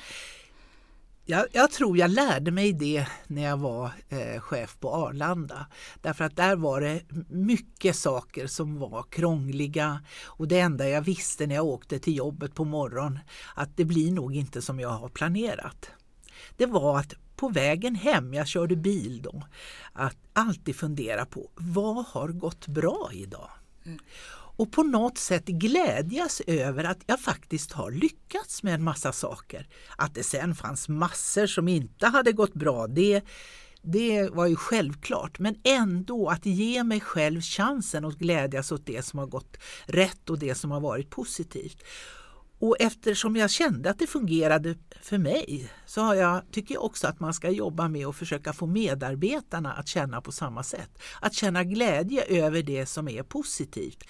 Jag, 1.29 1.45
jag, 1.51 1.71
tror 1.71 1.97
jag 1.97 2.11
lärde 2.11 2.51
mig 2.51 2.73
det 2.73 3.07
när 3.27 3.43
jag 3.43 3.57
var 3.57 3.91
eh, 4.09 4.41
chef 4.41 4.77
på 4.79 4.93
Arlanda. 4.93 5.67
Därför 6.01 6.23
att 6.23 6.35
där 6.35 6.55
var 6.55 6.81
det 6.81 7.01
mycket 7.29 7.95
saker 7.95 8.47
som 8.47 8.79
var 8.79 9.03
krångliga 9.03 10.01
och 10.25 10.47
det 10.47 10.59
enda 10.59 10.89
jag 10.89 11.01
visste 11.01 11.47
när 11.47 11.55
jag 11.55 11.65
åkte 11.65 11.99
till 11.99 12.17
jobbet 12.17 12.55
på 12.55 12.65
morgonen 12.65 13.19
att 13.55 13.77
det 13.77 13.85
blir 13.85 14.11
nog 14.11 14.35
inte 14.35 14.61
som 14.61 14.79
jag 14.79 14.89
har 14.89 15.09
planerat. 15.09 15.91
Det 16.57 16.65
var 16.65 16.99
att 16.99 17.13
på 17.37 17.49
vägen 17.49 17.95
hem, 17.95 18.33
jag 18.33 18.47
körde 18.47 18.75
bil 18.75 19.21
då, 19.21 19.43
att 19.93 20.17
alltid 20.33 20.75
fundera 20.75 21.25
på 21.25 21.49
vad 21.55 22.05
har 22.05 22.27
gått 22.27 22.67
bra 22.67 23.09
idag? 23.13 23.49
Mm. 23.85 23.99
Och 24.57 24.71
på 24.71 24.83
något 24.83 25.17
sätt 25.17 25.45
glädjas 25.45 26.41
över 26.47 26.83
att 26.83 26.99
jag 27.05 27.19
faktiskt 27.19 27.71
har 27.71 27.91
lyckats 27.91 28.63
med 28.63 28.73
en 28.73 28.83
massa 28.83 29.11
saker. 29.11 29.67
Att 29.95 30.15
det 30.15 30.23
sen 30.23 30.55
fanns 30.55 30.89
massor 30.89 31.47
som 31.47 31.67
inte 31.67 32.07
hade 32.07 32.31
gått 32.31 32.53
bra, 32.53 32.87
det, 32.87 33.23
det 33.81 34.29
var 34.29 34.47
ju 34.47 34.55
självklart. 34.55 35.39
Men 35.39 35.55
ändå 35.63 36.29
att 36.29 36.45
ge 36.45 36.83
mig 36.83 36.99
själv 36.99 37.41
chansen 37.41 38.05
att 38.05 38.17
glädjas 38.17 38.71
åt 38.71 38.85
det 38.85 39.05
som 39.05 39.19
har 39.19 39.27
gått 39.27 39.57
rätt 39.85 40.29
och 40.29 40.39
det 40.39 40.55
som 40.55 40.71
har 40.71 40.79
varit 40.79 41.09
positivt. 41.09 41.83
Och 42.59 42.75
eftersom 42.79 43.35
jag 43.35 43.49
kände 43.49 43.89
att 43.89 43.99
det 43.99 44.07
fungerade 44.07 44.75
för 45.01 45.17
mig 45.17 45.69
så 45.85 46.01
har 46.01 46.15
jag, 46.15 46.41
tycker 46.51 46.73
jag 46.73 46.83
också 46.83 47.07
att 47.07 47.19
man 47.19 47.33
ska 47.33 47.49
jobba 47.49 47.87
med 47.87 48.07
att 48.07 48.15
försöka 48.15 48.53
få 48.53 48.65
medarbetarna 48.65 49.73
att 49.73 49.87
känna 49.87 50.21
på 50.21 50.31
samma 50.31 50.63
sätt. 50.63 50.99
Att 51.21 51.33
känna 51.33 51.63
glädje 51.63 52.23
över 52.23 52.63
det 52.63 52.85
som 52.85 53.07
är 53.07 53.23
positivt. 53.23 54.03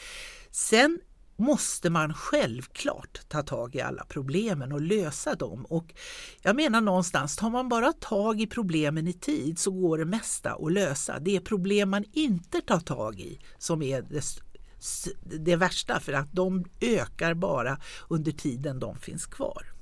Sen 0.52 1.00
måste 1.38 1.90
man 1.90 2.14
självklart 2.14 3.22
ta 3.28 3.44
tag 3.44 3.76
i 3.76 3.82
alla 3.82 4.06
problemen 4.10 4.72
och 4.72 4.82
lösa 4.82 5.36
dem. 5.36 5.66
Och 5.66 5.94
jag 6.42 6.56
menar 6.56 6.82
någonstans, 6.82 7.36
tar 7.36 7.50
man 7.50 7.70
bara 7.70 7.94
tag 7.94 8.42
i 8.42 8.48
problemen 8.48 9.08
i 9.08 9.14
tid 9.14 9.60
så 9.60 9.72
går 9.72 9.98
det 9.98 10.06
mesta 10.06 10.52
att 10.54 10.72
lösa. 10.72 11.20
Det 11.20 11.36
är 11.36 11.40
problem 11.40 11.90
man 11.90 12.06
inte 12.14 12.62
tar 12.62 12.80
tag 12.80 13.20
i 13.20 13.40
som 13.58 13.82
är 13.82 14.02
det, 14.02 14.22
det 15.24 15.56
värsta 15.56 16.00
för 16.00 16.14
att 16.14 16.32
de 16.32 16.66
ökar 16.82 17.34
bara 17.34 17.80
under 18.08 18.32
tiden 18.32 18.80
de 18.80 19.00
finns 19.00 19.26
kvar. 19.26 19.74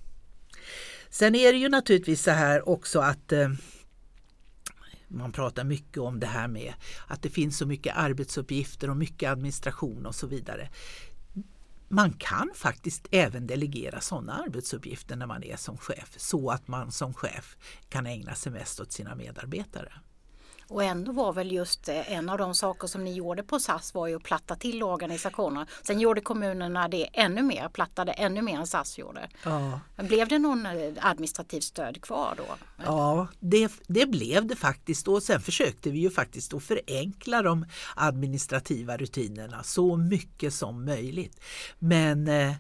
Sen 1.09 1.35
är 1.35 1.51
det 1.51 1.57
ju 1.57 1.69
naturligtvis 1.69 2.23
så 2.23 2.31
här 2.31 2.69
också 2.69 2.99
att 2.99 3.31
eh, 3.31 3.49
man 5.07 5.31
pratar 5.31 5.63
mycket 5.63 5.97
om 5.97 6.19
det 6.19 6.27
här 6.27 6.47
med 6.47 6.73
att 7.07 7.21
det 7.21 7.29
finns 7.29 7.57
så 7.57 7.65
mycket 7.65 7.97
arbetsuppgifter 7.97 8.89
och 8.89 8.97
mycket 8.97 9.29
administration 9.29 10.05
och 10.05 10.15
så 10.15 10.27
vidare. 10.27 10.69
Man 11.87 12.13
kan 12.13 12.51
faktiskt 12.55 13.07
även 13.11 13.47
delegera 13.47 14.01
sådana 14.01 14.33
arbetsuppgifter 14.33 15.15
när 15.15 15.27
man 15.27 15.43
är 15.43 15.57
som 15.57 15.77
chef 15.77 16.13
så 16.17 16.49
att 16.49 16.67
man 16.67 16.91
som 16.91 17.13
chef 17.13 17.57
kan 17.89 18.05
ägna 18.05 18.35
sig 18.35 18.51
mest 18.51 18.79
åt 18.79 18.91
sina 18.91 19.15
medarbetare. 19.15 19.93
Och 20.67 20.83
ändå 20.83 21.11
var 21.11 21.33
väl 21.33 21.51
just 21.51 21.89
eh, 21.89 22.11
en 22.11 22.29
av 22.29 22.37
de 22.37 22.55
saker 22.55 22.87
som 22.87 23.03
ni 23.03 23.13
gjorde 23.13 23.43
på 23.43 23.59
SAS 23.59 23.93
var 23.93 24.07
ju 24.07 24.15
att 24.15 24.23
platta 24.23 24.55
till 24.55 24.83
organisationer. 24.83 25.67
Sen 25.83 25.99
gjorde 25.99 26.21
kommunerna 26.21 26.87
det 26.87 27.07
ännu 27.13 27.41
mer, 27.41 27.69
plattade 27.69 28.11
ännu 28.11 28.41
mer 28.41 28.57
än 28.57 28.67
SAS 28.67 28.97
gjorde. 28.97 29.29
Ja. 29.43 29.79
Blev 29.95 30.27
det 30.27 30.39
någon 30.39 30.65
eh, 30.65 30.93
administrativt 30.99 31.63
stöd 31.63 32.01
kvar 32.01 32.33
då? 32.37 32.55
Ja, 32.85 33.27
det, 33.39 33.71
det 33.87 34.05
blev 34.05 34.45
det 34.47 34.55
faktiskt 34.55 35.07
och 35.07 35.23
sen 35.23 35.41
försökte 35.41 35.89
vi 35.89 35.99
ju 35.99 36.09
faktiskt 36.09 36.53
att 36.53 36.63
förenkla 36.63 37.41
de 37.41 37.65
administrativa 37.95 38.97
rutinerna 38.97 39.63
så 39.63 39.97
mycket 39.97 40.53
som 40.53 40.85
möjligt. 40.85 41.39
Men 41.79 42.27
eh, 42.27 42.53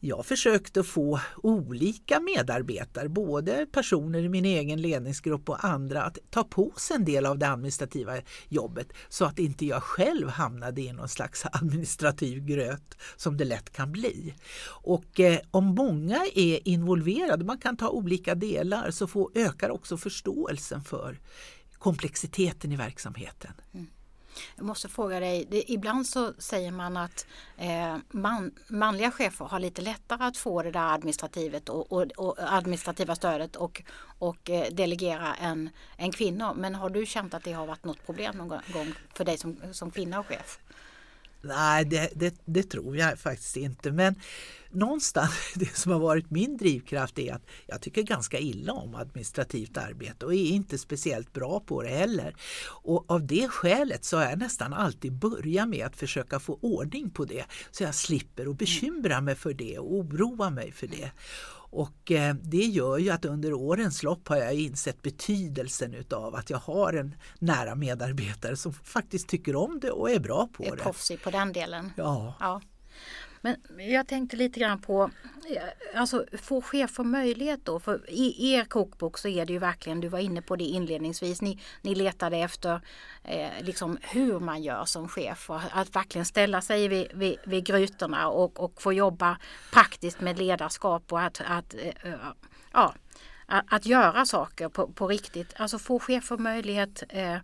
jag 0.00 0.26
försökte 0.26 0.82
få 0.82 1.20
olika 1.36 2.20
medarbetare, 2.20 3.08
både 3.08 3.66
personer 3.72 4.18
i 4.18 4.28
min 4.28 4.44
egen 4.44 4.82
ledningsgrupp 4.82 5.48
och 5.48 5.64
andra, 5.64 6.02
att 6.02 6.18
ta 6.30 6.44
på 6.44 6.72
sig 6.76 6.96
en 6.96 7.04
del 7.04 7.26
av 7.26 7.38
det 7.38 7.48
administrativa 7.48 8.12
jobbet 8.48 8.92
så 9.08 9.24
att 9.24 9.38
inte 9.38 9.66
jag 9.66 9.82
själv 9.82 10.28
hamnade 10.28 10.80
i 10.80 10.92
någon 10.92 11.08
slags 11.08 11.44
administrativ 11.52 12.44
gröt 12.44 12.94
som 13.16 13.36
det 13.36 13.44
lätt 13.44 13.70
kan 13.70 13.92
bli. 13.92 14.34
Och 14.82 15.20
eh, 15.20 15.38
om 15.50 15.64
många 15.64 16.26
är 16.34 16.68
involverade, 16.68 17.44
man 17.44 17.58
kan 17.58 17.76
ta 17.76 17.88
olika 17.88 18.34
delar, 18.34 18.90
så 18.90 19.06
får, 19.06 19.30
ökar 19.34 19.70
också 19.70 19.96
förståelsen 19.96 20.84
för 20.84 21.20
komplexiteten 21.78 22.72
i 22.72 22.76
verksamheten. 22.76 23.52
Mm. 23.74 23.86
Jag 24.56 24.66
måste 24.66 24.88
fråga 24.88 25.20
dig, 25.20 25.46
det, 25.50 25.72
ibland 25.72 26.06
så 26.06 26.32
säger 26.38 26.70
man 26.70 26.96
att 26.96 27.26
eh, 27.56 27.96
man, 28.10 28.50
manliga 28.68 29.10
chefer 29.10 29.44
har 29.44 29.60
lite 29.60 29.82
lättare 29.82 30.24
att 30.24 30.36
få 30.36 30.62
det 30.62 30.70
där 30.70 30.94
administrativet 30.94 31.68
och, 31.68 31.92
och, 31.92 32.02
och 32.16 32.36
administrativa 32.38 33.14
stödet 33.14 33.56
och, 33.56 33.82
och 34.18 34.50
eh, 34.50 34.72
delegera 34.72 35.34
än, 35.34 35.70
än 35.96 36.12
kvinnor. 36.12 36.54
Men 36.54 36.74
har 36.74 36.90
du 36.90 37.06
känt 37.06 37.34
att 37.34 37.44
det 37.44 37.52
har 37.52 37.66
varit 37.66 37.84
något 37.84 38.06
problem 38.06 38.36
någon 38.36 38.48
gång 38.48 38.94
för 39.14 39.24
dig 39.24 39.38
som, 39.38 39.56
som 39.72 39.90
kvinna 39.90 40.20
och 40.20 40.26
chef? 40.26 40.58
Nej, 41.40 41.84
det, 41.84 42.10
det, 42.14 42.34
det 42.44 42.62
tror 42.62 42.96
jag 42.96 43.18
faktiskt 43.18 43.56
inte. 43.56 43.90
Men 43.90 44.14
någonstans, 44.70 45.32
det 45.54 45.76
som 45.76 45.92
har 45.92 45.98
varit 45.98 46.30
min 46.30 46.56
drivkraft 46.56 47.18
är 47.18 47.34
att 47.34 47.42
jag 47.66 47.80
tycker 47.80 48.02
ganska 48.02 48.38
illa 48.38 48.72
om 48.72 48.94
administrativt 48.94 49.76
arbete 49.76 50.26
och 50.26 50.34
är 50.34 50.46
inte 50.46 50.78
speciellt 50.78 51.32
bra 51.32 51.60
på 51.60 51.82
det 51.82 51.88
heller. 51.88 52.36
Och 52.82 53.10
av 53.10 53.26
det 53.26 53.48
skälet 53.48 54.04
så 54.04 54.16
har 54.16 54.24
jag 54.24 54.38
nästan 54.38 54.72
alltid 54.72 55.12
börjat 55.12 55.68
med 55.68 55.86
att 55.86 55.96
försöka 55.96 56.40
få 56.40 56.58
ordning 56.62 57.10
på 57.10 57.24
det 57.24 57.44
så 57.70 57.82
jag 57.82 57.94
slipper 57.94 58.50
att 58.50 58.58
bekymra 58.58 59.20
mig 59.20 59.34
för 59.34 59.52
det 59.54 59.78
och 59.78 59.94
oroa 59.94 60.50
mig 60.50 60.72
för 60.72 60.86
det. 60.86 61.10
Och 61.70 62.10
eh, 62.10 62.34
det 62.34 62.56
gör 62.56 62.98
ju 62.98 63.10
att 63.10 63.24
under 63.24 63.52
årens 63.52 64.02
lopp 64.02 64.28
har 64.28 64.36
jag 64.36 64.54
insett 64.54 65.02
betydelsen 65.02 65.94
utav 65.94 66.34
att 66.34 66.50
jag 66.50 66.58
har 66.58 66.92
en 66.92 67.14
nära 67.38 67.74
medarbetare 67.74 68.56
som 68.56 68.72
faktiskt 68.72 69.28
tycker 69.28 69.56
om 69.56 69.80
det 69.80 69.90
och 69.90 70.10
är 70.10 70.18
bra 70.18 70.48
på 70.52 70.64
Är 70.64 70.70
det. 70.70 70.82
proffsig 70.82 71.22
på 71.22 71.30
den 71.30 71.52
delen? 71.52 71.92
Ja. 71.96 72.34
Ja. 72.40 72.60
Men 73.40 73.56
jag 73.90 74.06
tänkte 74.06 74.36
lite 74.36 74.60
grann 74.60 74.80
på, 74.80 75.10
eh, 75.50 76.00
alltså 76.00 76.24
få 76.42 76.62
chefer 76.62 77.04
möjlighet 77.04 77.60
då? 77.64 77.80
För 77.80 78.10
i 78.10 78.52
er 78.52 78.64
kokbok 78.64 79.18
så 79.18 79.28
är 79.28 79.46
det 79.46 79.52
ju 79.52 79.58
verkligen, 79.58 80.00
du 80.00 80.08
var 80.08 80.18
inne 80.18 80.42
på 80.42 80.56
det 80.56 80.64
inledningsvis, 80.64 81.42
ni, 81.42 81.58
ni 81.82 81.94
letade 81.94 82.36
efter 82.36 82.80
eh, 83.24 83.50
liksom 83.60 83.98
hur 84.02 84.40
man 84.40 84.62
gör 84.62 84.84
som 84.84 85.08
chef 85.08 85.50
och 85.50 85.60
att 85.72 85.96
verkligen 85.96 86.24
ställa 86.24 86.60
sig 86.60 86.88
vid, 86.88 87.06
vid, 87.14 87.36
vid 87.44 87.66
grytorna 87.66 88.28
och, 88.28 88.60
och 88.60 88.82
få 88.82 88.92
jobba 88.92 89.38
praktiskt 89.72 90.20
med 90.20 90.38
ledarskap 90.38 91.12
och 91.12 91.20
att, 91.20 91.40
att 91.46 91.74
eh, 91.74 92.14
ja, 92.72 92.94
att, 93.46 93.64
att 93.68 93.86
göra 93.86 94.26
saker 94.26 94.68
på, 94.68 94.88
på 94.88 95.08
riktigt. 95.08 95.52
Alltså 95.56 95.78
få 95.78 95.98
chefer 95.98 96.36
möjlighet 96.36 97.02
eh, 97.08 97.36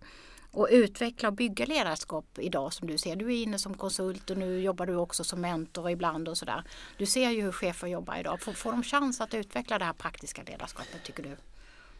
och 0.55 0.67
utveckla 0.71 1.29
och 1.29 1.35
bygga 1.35 1.65
ledarskap 1.65 2.25
idag 2.39 2.73
som 2.73 2.87
du 2.87 2.97
ser. 2.97 3.15
Du 3.15 3.25
är 3.25 3.43
inne 3.43 3.59
som 3.59 3.77
konsult 3.77 4.29
och 4.29 4.37
nu 4.37 4.59
jobbar 4.59 4.85
du 4.85 4.95
också 4.95 5.23
som 5.23 5.41
mentor 5.41 5.89
ibland 5.89 6.27
och 6.27 6.37
sådär. 6.37 6.63
Du 6.97 7.05
ser 7.05 7.29
ju 7.29 7.41
hur 7.41 7.51
chefer 7.51 7.87
jobbar 7.87 8.17
idag. 8.17 8.41
Får, 8.41 8.53
får 8.53 8.71
de 8.71 8.83
chans 8.83 9.21
att 9.21 9.33
utveckla 9.33 9.79
det 9.79 9.85
här 9.85 9.93
praktiska 9.93 10.43
ledarskapet 10.43 11.03
tycker 11.03 11.23
du? 11.23 11.37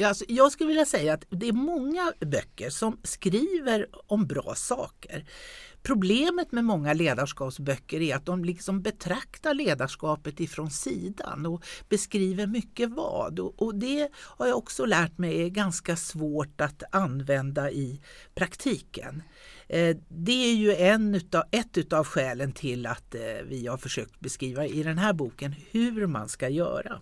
Alltså, 0.03 0.25
jag 0.27 0.51
skulle 0.51 0.67
vilja 0.67 0.85
säga 0.85 1.13
att 1.13 1.25
det 1.29 1.47
är 1.47 1.53
många 1.53 2.13
böcker 2.19 2.69
som 2.69 2.99
skriver 3.03 3.87
om 4.07 4.27
bra 4.27 4.55
saker. 4.55 5.25
Problemet 5.85 6.51
med 6.51 6.65
många 6.65 6.93
ledarskapsböcker 6.93 8.01
är 8.01 8.15
att 8.15 8.25
de 8.25 8.45
liksom 8.45 8.81
betraktar 8.81 9.53
ledarskapet 9.53 10.39
ifrån 10.39 10.69
sidan 10.69 11.45
och 11.45 11.65
beskriver 11.89 12.47
mycket 12.47 12.89
vad. 12.89 13.39
Och, 13.39 13.61
och 13.61 13.75
det 13.75 14.09
har 14.15 14.47
jag 14.47 14.57
också 14.57 14.85
lärt 14.85 15.17
mig 15.17 15.41
är 15.41 15.49
ganska 15.49 15.95
svårt 15.95 16.61
att 16.61 16.83
använda 16.91 17.71
i 17.71 18.01
praktiken. 18.35 19.23
Eh, 19.67 19.97
det 20.07 20.51
är 20.51 20.55
ju 20.55 20.75
en 20.75 21.15
utav, 21.15 21.43
ett 21.51 21.77
utav 21.77 22.05
skälen 22.05 22.51
till 22.51 22.85
att 22.85 23.15
eh, 23.15 23.21
vi 23.47 23.67
har 23.67 23.77
försökt 23.77 24.19
beskriva 24.19 24.65
i 24.65 24.83
den 24.83 24.97
här 24.97 25.13
boken 25.13 25.55
hur 25.71 26.07
man 26.07 26.29
ska 26.29 26.49
göra. 26.49 27.01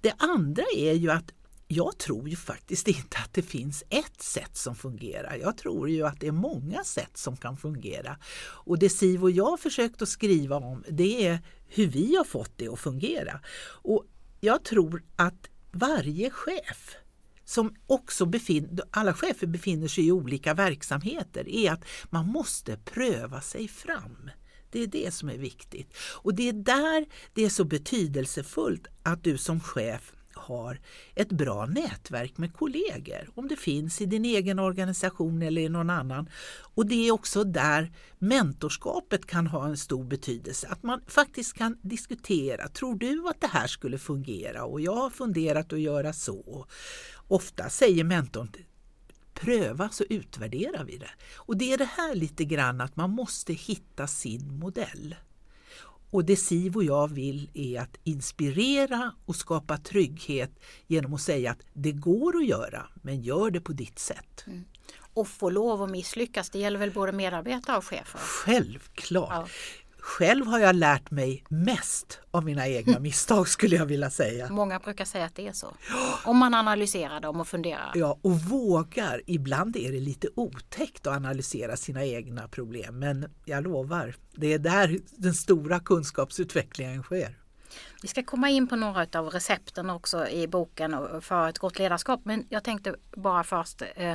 Det 0.00 0.14
andra 0.18 0.64
är 0.76 0.92
ju 0.92 1.10
att 1.10 1.32
jag 1.68 1.98
tror 1.98 2.28
ju 2.28 2.36
faktiskt 2.36 2.88
inte 2.88 3.18
att 3.18 3.34
det 3.34 3.42
finns 3.42 3.84
ett 3.88 4.22
sätt 4.22 4.56
som 4.56 4.74
fungerar. 4.74 5.36
Jag 5.36 5.56
tror 5.56 5.90
ju 5.90 6.06
att 6.06 6.20
det 6.20 6.26
är 6.26 6.32
många 6.32 6.84
sätt 6.84 7.16
som 7.16 7.36
kan 7.36 7.56
fungera. 7.56 8.18
Och 8.40 8.78
det 8.78 8.88
Siv 8.88 9.22
och 9.22 9.30
jag 9.30 9.60
försökt 9.60 10.02
att 10.02 10.08
skriva 10.08 10.56
om 10.56 10.84
det 10.88 11.26
är 11.26 11.38
hur 11.68 11.86
vi 11.86 12.16
har 12.16 12.24
fått 12.24 12.52
det 12.56 12.68
att 12.68 12.80
fungera. 12.80 13.40
Och 13.82 14.04
jag 14.40 14.64
tror 14.64 15.02
att 15.16 15.48
varje 15.72 16.30
chef 16.30 16.96
som 17.44 17.74
också 17.86 18.26
befinner, 18.26 18.84
alla 18.90 19.14
chefer 19.14 19.46
befinner 19.46 19.88
sig 19.88 20.06
i 20.06 20.12
olika 20.12 20.54
verksamheter, 20.54 21.48
är 21.48 21.72
att 21.72 21.84
man 22.10 22.26
måste 22.26 22.76
pröva 22.76 23.40
sig 23.40 23.68
fram. 23.68 24.30
Det 24.70 24.82
är 24.82 24.86
det 24.86 25.14
som 25.14 25.28
är 25.28 25.38
viktigt. 25.38 25.96
Och 25.96 26.34
det 26.34 26.48
är 26.48 26.52
där 26.52 27.06
det 27.34 27.44
är 27.44 27.48
så 27.48 27.64
betydelsefullt 27.64 28.86
att 29.02 29.24
du 29.24 29.38
som 29.38 29.60
chef 29.60 30.12
har 30.48 30.80
ett 31.14 31.32
bra 31.32 31.66
nätverk 31.66 32.38
med 32.38 32.54
kollegor, 32.54 33.30
om 33.34 33.48
det 33.48 33.56
finns 33.56 34.00
i 34.00 34.06
din 34.06 34.24
egen 34.24 34.58
organisation 34.58 35.42
eller 35.42 35.62
i 35.62 35.68
någon 35.68 35.90
annan. 35.90 36.28
Och 36.74 36.86
det 36.86 37.08
är 37.08 37.12
också 37.12 37.44
där 37.44 37.92
mentorskapet 38.18 39.26
kan 39.26 39.46
ha 39.46 39.66
en 39.66 39.76
stor 39.76 40.04
betydelse, 40.04 40.68
att 40.68 40.82
man 40.82 41.00
faktiskt 41.06 41.54
kan 41.54 41.78
diskutera. 41.82 42.68
Tror 42.68 42.94
du 42.94 43.28
att 43.28 43.40
det 43.40 43.46
här 43.46 43.66
skulle 43.66 43.98
fungera? 43.98 44.64
Och 44.64 44.80
jag 44.80 44.94
har 44.94 45.10
funderat 45.10 45.72
att 45.72 45.80
göra 45.80 46.12
så. 46.12 46.66
Ofta 47.28 47.68
säger 47.68 48.04
mentorn 48.04 48.48
pröva 49.40 49.88
så 49.88 50.04
utvärderar 50.10 50.84
vi 50.84 50.98
det. 50.98 51.10
Och 51.36 51.56
det 51.56 51.72
är 51.72 51.78
det 51.78 51.90
här 51.96 52.14
lite 52.14 52.44
grann 52.44 52.80
att 52.80 52.96
man 52.96 53.10
måste 53.10 53.52
hitta 53.52 54.06
sin 54.06 54.58
modell. 54.58 55.14
Och 56.10 56.24
det 56.24 56.36
Siv 56.36 56.76
och 56.76 56.84
jag 56.84 57.08
vill 57.08 57.50
är 57.54 57.80
att 57.80 57.96
inspirera 58.04 59.12
och 59.26 59.36
skapa 59.36 59.76
trygghet 59.76 60.50
genom 60.86 61.14
att 61.14 61.20
säga 61.20 61.50
att 61.50 61.60
det 61.72 61.92
går 61.92 62.36
att 62.36 62.46
göra, 62.46 62.86
men 63.02 63.22
gör 63.22 63.50
det 63.50 63.60
på 63.60 63.72
ditt 63.72 63.98
sätt. 63.98 64.44
Och 65.14 65.28
få 65.28 65.50
lov 65.50 65.82
att 65.82 65.90
misslyckas, 65.90 66.50
det 66.50 66.58
gäller 66.58 66.78
väl 66.78 66.90
både 66.90 67.12
medarbetare 67.12 67.76
och 67.76 67.84
chefer? 67.84 68.18
Självklart! 68.18 69.28
Ja. 69.30 69.46
Själv 70.08 70.46
har 70.46 70.58
jag 70.58 70.76
lärt 70.76 71.10
mig 71.10 71.44
mest 71.48 72.20
av 72.30 72.44
mina 72.44 72.68
egna 72.68 72.98
misstag 73.08 73.48
skulle 73.48 73.76
jag 73.76 73.86
vilja 73.86 74.10
säga. 74.10 74.48
Många 74.50 74.78
brukar 74.78 75.04
säga 75.04 75.24
att 75.24 75.34
det 75.34 75.48
är 75.48 75.52
så. 75.52 75.74
Om 76.24 76.36
man 76.36 76.54
analyserar 76.54 77.20
dem 77.20 77.40
och 77.40 77.48
funderar. 77.48 77.92
Ja, 77.94 78.18
och 78.22 78.40
vågar. 78.40 79.22
Ibland 79.26 79.76
är 79.76 79.92
det 79.92 80.00
lite 80.00 80.28
otäckt 80.34 81.06
att 81.06 81.16
analysera 81.16 81.76
sina 81.76 82.04
egna 82.04 82.48
problem, 82.48 82.98
men 82.98 83.26
jag 83.44 83.64
lovar, 83.64 84.14
det 84.34 84.52
är 84.52 84.58
där 84.58 84.98
den 85.16 85.34
stora 85.34 85.80
kunskapsutvecklingen 85.80 87.02
sker. 87.02 87.38
Vi 88.02 88.08
ska 88.08 88.22
komma 88.22 88.50
in 88.50 88.68
på 88.68 88.76
några 88.76 89.06
av 89.14 89.30
recepten 89.30 89.90
också 89.90 90.28
i 90.28 90.48
boken 90.48 91.20
för 91.20 91.48
ett 91.48 91.58
gott 91.58 91.78
ledarskap. 91.78 92.20
Men 92.24 92.46
jag 92.48 92.64
tänkte 92.64 92.94
bara 93.16 93.44
först 93.44 93.82
eh, 93.96 94.14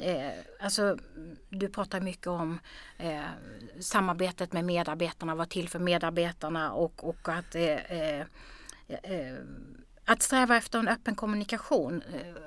Eh, 0.00 0.32
alltså, 0.60 0.96
du 1.50 1.68
pratar 1.68 2.00
mycket 2.00 2.26
om 2.26 2.58
eh, 2.98 3.20
samarbetet 3.80 4.52
med 4.52 4.64
medarbetarna, 4.64 5.34
vad 5.34 5.48
till 5.48 5.68
för 5.68 5.78
medarbetarna 5.78 6.72
och, 6.72 7.08
och 7.08 7.28
att, 7.28 7.54
eh, 7.54 7.92
eh, 7.92 8.26
eh, 8.88 9.36
att 10.04 10.22
sträva 10.22 10.56
efter 10.56 10.78
en 10.78 10.88
öppen 10.88 11.14
kommunikation. 11.14 12.02
Eh, 12.14 12.42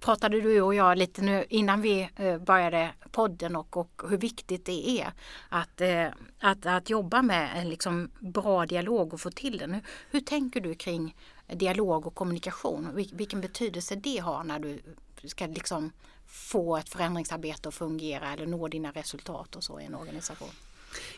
pratade 0.00 0.40
du 0.40 0.62
och 0.62 0.74
jag 0.74 0.98
lite 0.98 1.22
nu 1.22 1.44
innan 1.48 1.82
vi 1.82 2.10
eh, 2.16 2.38
började 2.38 2.90
podden 3.10 3.56
och, 3.56 3.76
och 3.76 4.02
hur 4.08 4.18
viktigt 4.18 4.64
det 4.64 5.00
är 5.00 5.12
att, 5.48 5.80
eh, 5.80 6.06
att, 6.40 6.66
att 6.66 6.90
jobba 6.90 7.22
med 7.22 7.50
en 7.56 7.68
liksom 7.68 8.10
bra 8.20 8.66
dialog 8.66 9.14
och 9.14 9.20
få 9.20 9.30
till 9.30 9.58
den. 9.58 9.74
Hur, 9.74 9.82
hur 10.10 10.20
tänker 10.20 10.60
du 10.60 10.74
kring 10.74 11.16
dialog 11.46 12.06
och 12.06 12.14
kommunikation? 12.14 12.94
Vil, 12.94 13.10
vilken 13.14 13.40
betydelse 13.40 13.96
det 13.96 14.18
har 14.18 14.44
när 14.44 14.58
du 14.58 14.80
ska 15.28 15.46
liksom 15.46 15.92
få 16.26 16.76
ett 16.76 16.88
förändringsarbete 16.88 17.68
att 17.68 17.74
fungera 17.74 18.32
eller 18.32 18.46
nå 18.46 18.68
dina 18.68 18.90
resultat 18.90 19.56
och 19.56 19.64
så 19.64 19.80
i 19.80 19.84
en 19.84 19.94
organisation? 19.94 20.48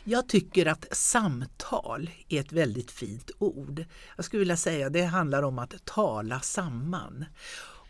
Jag 0.03 0.27
tycker 0.27 0.65
att 0.65 0.85
samtal 0.91 2.09
är 2.29 2.39
ett 2.39 2.51
väldigt 2.51 2.91
fint 2.91 3.31
ord. 3.39 3.85
Jag 4.15 4.25
skulle 4.25 4.39
vilja 4.39 4.57
säga 4.57 4.87
att 4.87 4.93
det 4.93 5.03
handlar 5.03 5.43
om 5.43 5.59
att 5.59 5.85
tala 5.85 6.39
samman. 6.39 7.25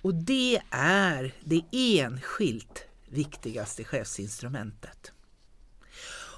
Och 0.02 0.16
det 0.16 0.62
är 0.72 1.36
det 1.44 1.62
enskilt 1.72 2.84
viktigaste 3.10 3.84
chefsinstrumentet. 3.84 5.12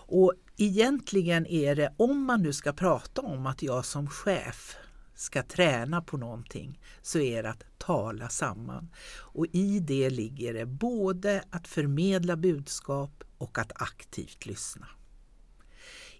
Och 0.07 0.33
egentligen 0.57 1.45
är 1.47 1.75
det, 1.75 1.93
om 1.97 2.25
man 2.25 2.41
nu 2.43 2.53
ska 2.53 2.73
prata 2.73 3.21
om 3.21 3.45
att 3.45 3.63
jag 3.63 3.85
som 3.85 4.09
chef 4.09 4.75
ska 5.21 5.43
träna 5.43 6.01
på 6.01 6.17
någonting, 6.17 6.79
så 7.01 7.19
är 7.19 7.43
det 7.43 7.49
att 7.49 7.63
tala 7.77 8.29
samman. 8.29 8.89
Och 9.17 9.45
i 9.51 9.79
det 9.79 10.09
ligger 10.09 10.53
det 10.53 10.65
både 10.65 11.43
att 11.49 11.67
förmedla 11.67 12.35
budskap 12.35 13.23
och 13.37 13.57
att 13.57 13.71
aktivt 13.75 14.45
lyssna. 14.45 14.87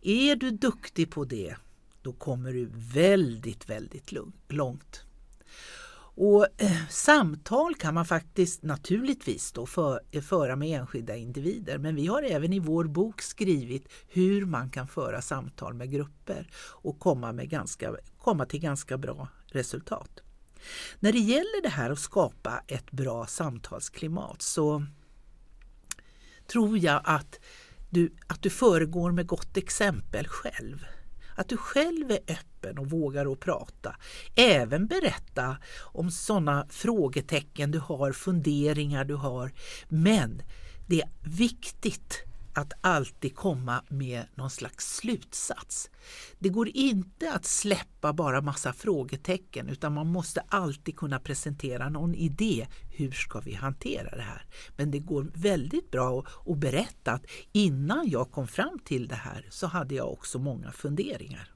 Är 0.02 0.36
du 0.36 0.52
duktig 0.52 1.12
på 1.12 1.26
det, 1.26 1.56
då 2.02 2.14
kommer 2.14 2.54
du 2.54 2.70
väldigt, 2.74 3.70
väldigt 3.70 4.12
långt. 4.48 5.06
Och 6.14 6.48
eh, 6.58 6.88
Samtal 6.90 7.76
kan 7.76 7.94
man 7.94 8.06
faktiskt 8.06 8.64
naturligtvis 8.64 9.52
då 9.52 9.66
för, 9.66 10.22
föra 10.22 10.56
med 10.56 10.80
enskilda 10.80 11.16
individer 11.16 11.78
men 11.78 11.96
vi 11.96 12.08
har 12.08 12.24
även 12.24 12.54
i 12.54 12.60
vår 12.60 12.84
bok 12.84 13.22
skrivit 13.22 13.90
hur 14.08 14.46
man 14.46 14.70
kan 14.70 14.88
föra 14.88 15.22
samtal 15.22 15.74
med 15.74 15.92
grupper 15.92 16.50
och 16.58 17.00
komma, 17.00 17.32
med 17.32 17.50
ganska, 17.50 17.96
komma 18.22 18.46
till 18.46 18.60
ganska 18.60 18.98
bra 18.98 19.28
resultat. 19.48 20.20
När 21.00 21.12
det 21.12 21.20
gäller 21.20 21.62
det 21.62 21.70
här 21.70 21.90
att 21.90 22.00
skapa 22.00 22.64
ett 22.68 22.92
bra 22.92 23.26
samtalsklimat 23.26 24.42
så 24.42 24.86
tror 26.48 26.78
jag 26.78 27.02
att 27.04 27.40
du, 27.90 28.14
att 28.28 28.42
du 28.42 28.50
föregår 28.50 29.12
med 29.12 29.28
gott 29.28 29.58
exempel 29.58 30.28
själv. 30.28 30.86
Att 31.36 31.50
du 31.50 31.58
själv 31.58 32.12
är 32.12 32.20
öppen 32.28 32.78
och 32.78 32.90
vågar 32.90 33.32
att 33.32 33.40
prata. 33.40 33.96
Även 34.36 34.88
berätta 34.88 35.58
om 35.80 36.12
sådana 36.12 36.68
frågetecken 36.70 37.72
du 37.72 37.80
har, 37.80 38.12
funderingar 38.12 39.06
du 39.06 39.16
har. 39.16 39.54
Men 39.90 40.42
det 40.88 41.02
är 41.02 41.10
viktigt 41.22 42.31
att 42.54 42.74
alltid 42.82 43.36
komma 43.36 43.84
med 43.88 44.26
någon 44.36 44.50
slags 44.50 44.96
slutsats. 44.96 45.90
Det 46.40 46.50
går 46.50 46.70
inte 46.70 47.34
att 47.34 47.46
släppa 47.46 48.14
bara 48.14 48.42
massa 48.42 48.74
frågetecken 48.74 49.70
utan 49.70 49.94
man 49.94 50.08
måste 50.08 50.42
alltid 50.48 50.96
kunna 50.96 51.20
presentera 51.20 51.90
någon 51.90 52.16
idé. 52.16 52.68
Hur 52.90 53.12
ska 53.12 53.40
vi 53.40 53.54
hantera 53.54 54.16
det 54.16 54.22
här? 54.22 54.46
Men 54.78 54.92
det 54.92 55.00
går 55.00 55.32
väldigt 55.34 55.92
bra 55.92 56.26
att, 56.46 56.58
berätta 56.58 57.12
att 57.12 57.26
innan 57.52 58.10
jag 58.10 58.32
kom 58.32 58.48
fram 58.48 58.80
till 58.80 59.08
det 59.08 59.16
här 59.16 59.48
så 59.50 59.68
hade 59.68 59.96
jag 59.96 60.12
också 60.12 60.40
många 60.40 60.72
funderingar. 60.72 61.52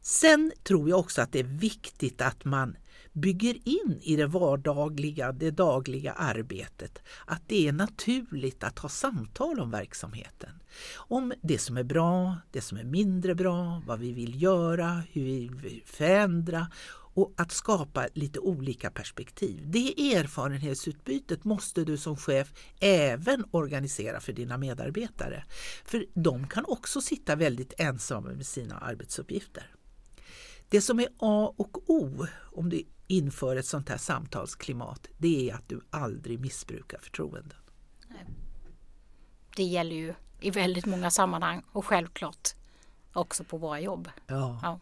Sen 0.00 0.52
tror 0.62 0.88
jag 0.88 0.98
också 0.98 1.22
att 1.22 1.32
det 1.32 1.38
är 1.38 1.44
viktigt 1.44 2.20
att 2.20 2.44
man 2.44 2.76
bygger 3.12 3.68
in 3.68 4.00
i 4.02 4.16
det 4.16 4.26
vardagliga, 4.26 5.32
det 5.32 5.50
dagliga 5.50 6.12
arbetet 6.12 6.98
att 7.26 7.42
det 7.46 7.68
är 7.68 7.72
naturligt 7.72 8.64
att 8.64 8.78
ha 8.78 8.88
samtal 8.88 9.60
om 9.60 9.70
verksamheten. 9.70 10.50
Om 10.94 11.32
det 11.42 11.58
som 11.58 11.76
är 11.76 11.82
bra, 11.82 12.36
det 12.50 12.60
som 12.60 12.78
är 12.78 12.84
mindre 12.84 13.34
bra, 13.34 13.82
vad 13.86 13.98
vi 13.98 14.12
vill 14.12 14.42
göra, 14.42 15.02
hur 15.12 15.24
vi 15.24 15.48
vill 15.48 15.82
förändra 15.86 16.66
och 17.14 17.32
att 17.36 17.52
skapa 17.52 18.08
lite 18.14 18.38
olika 18.38 18.90
perspektiv. 18.90 19.62
Det 19.66 20.14
erfarenhetsutbytet 20.14 21.44
måste 21.44 21.84
du 21.84 21.96
som 21.96 22.16
chef 22.16 22.52
även 22.80 23.44
organisera 23.50 24.20
för 24.20 24.32
dina 24.32 24.58
medarbetare. 24.58 25.44
För 25.84 26.06
de 26.14 26.48
kan 26.48 26.64
också 26.64 27.00
sitta 27.00 27.36
väldigt 27.36 27.72
ensamma 27.78 28.28
med 28.28 28.46
sina 28.46 28.78
arbetsuppgifter. 28.78 29.74
Det 30.68 30.80
som 30.80 31.00
är 31.00 31.08
A 31.18 31.54
och 31.56 31.90
O 31.90 32.26
om 32.52 32.68
du 32.68 32.82
inför 33.12 33.56
ett 33.56 33.66
sånt 33.66 33.88
här 33.88 33.96
samtalsklimat, 33.96 35.08
det 35.18 35.50
är 35.50 35.54
att 35.54 35.68
du 35.68 35.80
aldrig 35.90 36.40
missbrukar 36.40 36.98
förtroenden. 36.98 37.58
Det 39.56 39.62
gäller 39.62 39.96
ju 39.96 40.14
i 40.40 40.50
väldigt 40.50 40.86
många 40.86 41.10
sammanhang 41.10 41.62
och 41.72 41.86
självklart 41.86 42.48
också 43.12 43.44
på 43.44 43.56
våra 43.56 43.80
jobb. 43.80 44.10
Ja. 44.26 44.58
Ja. 44.62 44.80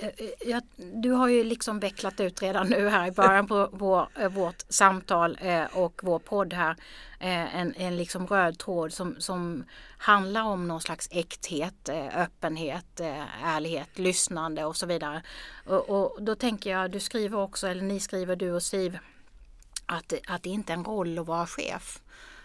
Eh, 0.00 0.08
eh, 0.08 0.50
jag, 0.50 0.62
du 0.76 1.10
har 1.10 1.28
ju 1.28 1.44
liksom 1.44 1.80
vecklat 1.80 2.20
ut 2.20 2.42
redan 2.42 2.68
nu 2.68 2.88
här 2.88 3.06
i 3.06 3.10
början 3.10 3.46
på 3.46 3.68
vår, 3.72 4.08
eh, 4.14 4.28
vårt 4.28 4.62
samtal 4.68 5.38
och 5.72 6.00
vår 6.02 6.18
podd 6.18 6.52
här 6.52 6.76
en, 7.18 7.74
en 7.76 7.96
liksom 7.96 8.26
röd 8.26 8.58
tråd 8.58 8.92
som, 8.92 9.16
som 9.18 9.64
handlar 9.98 10.42
om 10.42 10.68
någon 10.68 10.80
slags 10.80 11.08
äkthet, 11.10 11.88
öppenhet, 12.14 13.00
ärlighet, 13.44 13.98
lyssnande 13.98 14.64
och 14.64 14.76
så 14.76 14.86
vidare. 14.86 15.22
Och, 15.66 15.90
och 15.90 16.22
då 16.22 16.34
tänker 16.34 16.70
jag, 16.70 16.90
du 16.90 17.00
skriver 17.00 17.38
också, 17.38 17.66
eller 17.66 17.82
ni 17.82 18.00
skriver 18.00 18.36
du 18.36 18.52
och 18.52 18.62
Siv, 18.62 18.98
att, 19.86 20.12
att 20.26 20.42
det 20.42 20.50
inte 20.50 20.72
är 20.72 20.76
en 20.76 20.84
roll 20.84 21.18
att 21.18 21.26
vara 21.26 21.46
chef. 21.46 22.00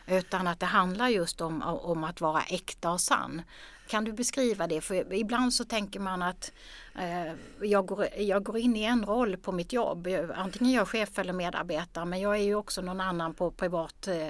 Utan 0.07 0.47
att 0.47 0.59
det 0.59 0.65
handlar 0.65 1.07
just 1.07 1.41
om, 1.41 1.61
om 1.61 2.03
att 2.03 2.21
vara 2.21 2.41
äkta 2.41 2.91
och 2.91 3.01
sann. 3.01 3.41
Kan 3.91 4.03
du 4.03 4.13
beskriva 4.13 4.67
det? 4.67 4.81
För 4.81 5.13
ibland 5.13 5.53
så 5.53 5.65
tänker 5.65 5.99
man 5.99 6.21
att 6.21 6.51
eh, 6.95 7.33
jag, 7.61 7.85
går, 7.85 8.07
jag 8.17 8.43
går 8.43 8.57
in 8.57 8.75
i 8.75 8.83
en 8.83 9.05
roll 9.05 9.37
på 9.37 9.51
mitt 9.51 9.73
jobb. 9.73 10.07
Antingen 10.35 10.73
jag 10.73 10.81
är 10.81 10.85
chef 10.85 11.19
eller 11.19 11.33
medarbetare 11.33 12.05
men 12.05 12.19
jag 12.19 12.35
är 12.35 12.43
ju 12.43 12.55
också 12.55 12.81
någon 12.81 13.01
annan 13.01 13.33
på 13.33 13.51
privat 13.51 14.07
eh, 14.07 14.27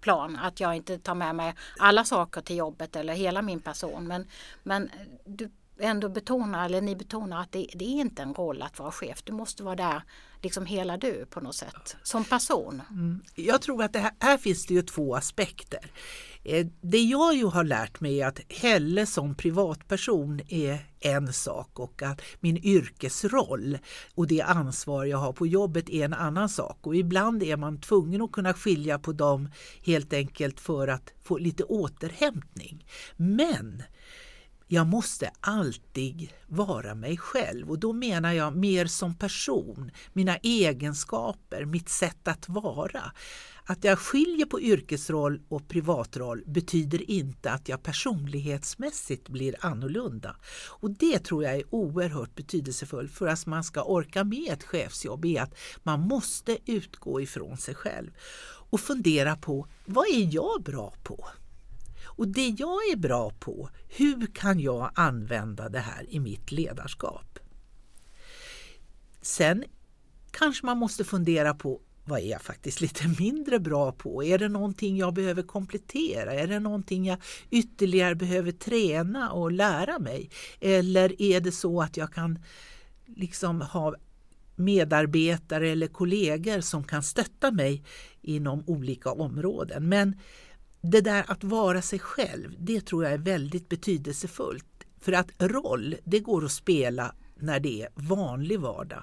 plan. 0.00 0.36
Att 0.36 0.60
jag 0.60 0.76
inte 0.76 0.98
tar 0.98 1.14
med 1.14 1.34
mig 1.34 1.54
alla 1.78 2.04
saker 2.04 2.40
till 2.40 2.56
jobbet 2.56 2.96
eller 2.96 3.14
hela 3.14 3.42
min 3.42 3.60
person. 3.60 4.06
Men, 4.06 4.26
men 4.62 4.90
du 5.24 5.50
ändå 5.80 6.08
betonar, 6.08 6.64
eller 6.64 6.80
ni 6.80 6.96
betonar 6.96 7.40
att 7.40 7.52
det, 7.52 7.66
det 7.74 7.84
är 7.84 8.00
inte 8.00 8.22
en 8.22 8.34
roll 8.34 8.62
att 8.62 8.78
vara 8.78 8.92
chef. 8.92 9.22
Du 9.24 9.32
måste 9.32 9.62
vara 9.62 9.76
där, 9.76 10.02
liksom 10.42 10.66
hela 10.66 10.96
du 10.96 11.26
på 11.30 11.40
något 11.40 11.54
sätt, 11.54 11.96
som 12.02 12.24
person. 12.24 12.82
Mm. 12.90 13.22
Jag 13.34 13.62
tror 13.62 13.82
att 13.82 13.92
det 13.92 13.98
här, 13.98 14.12
här 14.20 14.38
finns 14.38 14.66
det 14.66 14.74
ju 14.74 14.82
två 14.82 15.14
aspekter. 15.14 15.90
Eh, 16.48 16.66
det 16.80 17.02
jag 17.02 17.34
ju 17.34 17.44
har 17.44 17.64
lärt 17.64 18.00
mig 18.00 18.20
är 18.20 18.26
att 18.26 18.40
Helle 18.48 19.06
som 19.06 19.34
privatperson 19.34 20.40
är 20.48 20.78
en 21.00 21.32
sak 21.32 21.78
och 21.78 22.02
att 22.02 22.20
min 22.40 22.56
yrkesroll 22.56 23.78
och 24.14 24.26
det 24.26 24.40
ansvar 24.40 25.04
jag 25.04 25.18
har 25.18 25.32
på 25.32 25.46
jobbet 25.46 25.90
är 25.90 26.04
en 26.04 26.14
annan 26.14 26.48
sak. 26.48 26.86
Och 26.86 26.96
ibland 26.96 27.42
är 27.42 27.56
man 27.56 27.80
tvungen 27.80 28.22
att 28.22 28.32
kunna 28.32 28.54
skilja 28.54 28.98
på 28.98 29.12
dem 29.12 29.48
helt 29.82 30.12
enkelt 30.12 30.60
för 30.60 30.88
att 30.88 31.12
få 31.22 31.38
lite 31.38 31.64
återhämtning. 31.64 32.86
Men 33.16 33.82
jag 34.68 34.86
måste 34.86 35.30
alltid 35.40 36.28
vara 36.46 36.94
mig 36.94 37.16
själv 37.16 37.70
och 37.70 37.78
då 37.78 37.92
menar 37.92 38.32
jag 38.32 38.56
mer 38.56 38.86
som 38.86 39.14
person, 39.14 39.90
mina 40.12 40.36
egenskaper, 40.36 41.64
mitt 41.64 41.88
sätt 41.88 42.28
att 42.28 42.48
vara. 42.48 43.12
Att 43.64 43.84
jag 43.84 43.98
skiljer 43.98 44.46
på 44.46 44.60
yrkesroll 44.60 45.40
och 45.48 45.68
privatroll 45.68 46.42
betyder 46.46 47.10
inte 47.10 47.50
att 47.50 47.68
jag 47.68 47.82
personlighetsmässigt 47.82 49.28
blir 49.28 49.54
annorlunda. 49.60 50.36
Och 50.68 50.90
det 50.90 51.18
tror 51.18 51.44
jag 51.44 51.54
är 51.54 51.74
oerhört 51.74 52.34
betydelsefullt 52.34 53.12
för 53.12 53.26
att 53.26 53.46
man 53.46 53.64
ska 53.64 53.82
orka 53.82 54.24
med 54.24 54.52
ett 54.52 54.64
chefsjobb 54.64 55.24
är 55.24 55.42
att 55.42 55.54
man 55.82 56.00
måste 56.00 56.58
utgå 56.66 57.20
ifrån 57.20 57.56
sig 57.56 57.74
själv 57.74 58.10
och 58.70 58.80
fundera 58.80 59.36
på 59.36 59.66
vad 59.84 60.06
är 60.06 60.34
jag 60.34 60.62
bra 60.62 60.94
på? 61.02 61.28
Och 62.18 62.28
det 62.28 62.48
jag 62.48 62.90
är 62.92 62.96
bra 62.96 63.30
på, 63.30 63.70
hur 63.88 64.26
kan 64.34 64.60
jag 64.60 64.90
använda 64.94 65.68
det 65.68 65.78
här 65.78 66.06
i 66.08 66.20
mitt 66.20 66.52
ledarskap? 66.52 67.38
Sen 69.22 69.64
kanske 70.30 70.66
man 70.66 70.78
måste 70.78 71.04
fundera 71.04 71.54
på 71.54 71.80
vad 72.04 72.20
är 72.20 72.30
jag 72.30 72.42
faktiskt 72.42 72.80
lite 72.80 73.08
mindre 73.18 73.58
bra 73.58 73.92
på? 73.92 74.24
Är 74.24 74.38
det 74.38 74.48
någonting 74.48 74.96
jag 74.96 75.14
behöver 75.14 75.42
komplettera? 75.42 76.32
Är 76.32 76.46
det 76.46 76.60
någonting 76.60 77.06
jag 77.06 77.18
ytterligare 77.50 78.14
behöver 78.14 78.52
träna 78.52 79.32
och 79.32 79.52
lära 79.52 79.98
mig? 79.98 80.30
Eller 80.60 81.22
är 81.22 81.40
det 81.40 81.52
så 81.52 81.82
att 81.82 81.96
jag 81.96 82.12
kan 82.12 82.38
liksom 83.06 83.60
ha 83.60 83.94
medarbetare 84.56 85.68
eller 85.68 85.86
kollegor 85.86 86.60
som 86.60 86.84
kan 86.84 87.02
stötta 87.02 87.50
mig 87.50 87.84
inom 88.22 88.64
olika 88.66 89.12
områden. 89.12 89.88
Men 89.88 90.16
det 90.90 91.00
där 91.00 91.24
att 91.28 91.44
vara 91.44 91.82
sig 91.82 91.98
själv, 91.98 92.54
det 92.58 92.86
tror 92.86 93.04
jag 93.04 93.12
är 93.12 93.18
väldigt 93.18 93.68
betydelsefullt. 93.68 94.64
För 95.00 95.12
att 95.12 95.30
roll, 95.38 95.96
det 96.04 96.20
går 96.20 96.44
att 96.44 96.52
spela 96.52 97.14
när 97.36 97.60
det 97.60 97.82
är 97.82 97.88
vanlig 97.94 98.60
vardag. 98.60 99.02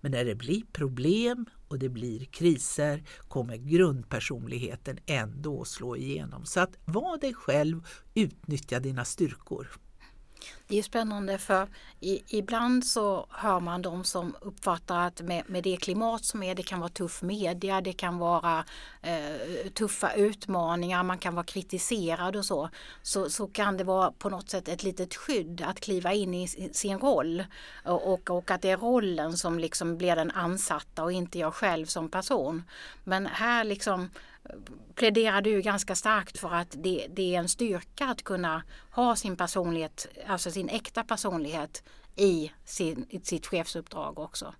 Men 0.00 0.12
när 0.12 0.24
det 0.24 0.34
blir 0.34 0.62
problem 0.72 1.46
och 1.68 1.78
det 1.78 1.88
blir 1.88 2.24
kriser 2.24 3.02
kommer 3.28 3.56
grundpersonligheten 3.56 4.98
ändå 5.06 5.60
att 5.60 5.68
slå 5.68 5.96
igenom. 5.96 6.44
Så 6.44 6.60
att 6.60 6.76
var 6.84 7.18
dig 7.18 7.34
själv, 7.34 7.86
utnyttja 8.14 8.80
dina 8.80 9.04
styrkor. 9.04 9.68
Det 10.66 10.78
är 10.78 10.82
spännande 10.82 11.38
för 11.38 11.68
i, 12.00 12.22
ibland 12.26 12.86
så 12.86 13.26
hör 13.30 13.60
man 13.60 13.82
de 13.82 14.04
som 14.04 14.36
uppfattar 14.40 15.06
att 15.06 15.20
med, 15.20 15.42
med 15.46 15.62
det 15.62 15.76
klimat 15.76 16.24
som 16.24 16.42
är, 16.42 16.54
det 16.54 16.62
kan 16.62 16.80
vara 16.80 16.88
tuff 16.88 17.22
media, 17.22 17.80
det 17.80 17.92
kan 17.92 18.18
vara 18.18 18.64
eh, 19.02 19.70
tuffa 19.74 20.14
utmaningar, 20.14 21.02
man 21.02 21.18
kan 21.18 21.34
vara 21.34 21.44
kritiserad 21.44 22.36
och 22.36 22.44
så, 22.44 22.70
så. 23.02 23.30
Så 23.30 23.46
kan 23.46 23.76
det 23.76 23.84
vara 23.84 24.12
på 24.12 24.28
något 24.28 24.50
sätt 24.50 24.68
ett 24.68 24.82
litet 24.82 25.14
skydd 25.14 25.62
att 25.66 25.80
kliva 25.80 26.12
in 26.12 26.34
i 26.34 26.48
sin 26.72 26.98
roll 26.98 27.44
och, 27.84 28.30
och, 28.30 28.50
att 28.50 28.62
det 28.62 28.70
är 28.70 28.76
rollen 28.76 29.36
som 29.36 29.58
liksom 29.58 29.96
blir 29.98 30.16
den 30.16 30.30
ansatta 30.30 31.04
och 31.04 31.12
inte 31.12 31.38
jag 31.38 31.54
själv 31.54 31.86
som 31.86 32.08
person. 32.08 32.62
Men 33.04 33.26
här 33.26 33.64
liksom 33.64 34.10
eh, 34.44 34.50
pläderar 34.94 35.42
du 35.42 35.62
ganska 35.62 35.94
starkt 35.94 36.38
för 36.38 36.54
att 36.54 36.70
det, 36.70 37.06
det, 37.10 37.34
är 37.34 37.38
en 37.38 37.48
styrka 37.48 38.06
att 38.06 38.22
kunna 38.22 38.62
ha 38.90 39.16
sin 39.16 39.36
personlighet, 39.36 40.06
alltså 40.26 40.50
sin 40.54 40.68
äkta 40.68 41.04
personlighet 41.04 41.82
i, 42.16 42.52
sin, 42.64 43.06
i 43.10 43.20
sitt 43.20 43.46
chefsuppdrag 43.46 44.18
också. 44.18 44.54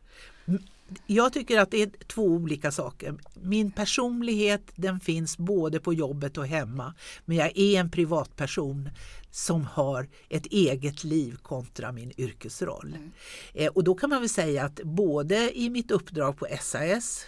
Jag 1.06 1.32
tycker 1.32 1.58
att 1.58 1.70
det 1.70 1.82
är 1.82 1.90
två 2.06 2.22
olika 2.22 2.72
saker. 2.72 3.14
Min 3.34 3.70
personlighet 3.70 4.62
den 4.74 5.00
finns 5.00 5.38
både 5.38 5.80
på 5.80 5.94
jobbet 5.94 6.38
och 6.38 6.46
hemma. 6.46 6.94
Men 7.24 7.36
jag 7.36 7.58
är 7.58 7.80
en 7.80 7.90
privatperson 7.90 8.90
som 9.30 9.64
har 9.64 10.08
ett 10.28 10.46
eget 10.46 11.04
liv 11.04 11.36
kontra 11.42 11.92
min 11.92 12.12
yrkesroll. 12.16 12.94
Mm. 12.96 13.12
Eh, 13.54 13.68
och 13.68 13.84
då 13.84 13.94
kan 13.94 14.10
man 14.10 14.20
väl 14.20 14.28
säga 14.28 14.64
att 14.64 14.80
både 14.82 15.58
i 15.58 15.70
mitt 15.70 15.90
uppdrag 15.90 16.38
på 16.38 16.46
SAS 16.60 17.24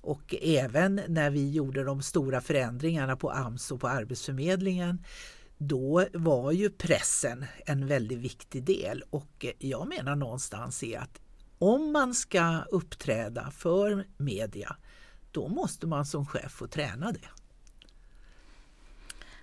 och 0.00 0.34
även 0.42 1.00
när 1.08 1.30
vi 1.30 1.50
gjorde 1.50 1.84
de 1.84 2.02
stora 2.02 2.40
förändringarna 2.40 3.16
på 3.16 3.30
AMS 3.30 3.70
och 3.70 3.80
på 3.80 3.88
Arbetsförmedlingen 3.88 5.04
då 5.58 6.06
var 6.12 6.52
ju 6.52 6.70
pressen 6.70 7.44
en 7.66 7.86
väldigt 7.86 8.18
viktig 8.18 8.64
del 8.64 9.02
och 9.10 9.46
jag 9.58 9.88
menar 9.88 10.16
någonstans 10.16 10.82
är 10.82 10.98
att 10.98 11.20
om 11.58 11.92
man 11.92 12.14
ska 12.14 12.58
uppträda 12.70 13.50
för 13.50 14.06
media 14.16 14.76
då 15.30 15.48
måste 15.48 15.86
man 15.86 16.06
som 16.06 16.26
chef 16.26 16.52
få 16.52 16.66
träna 16.66 17.12
det. 17.12 17.28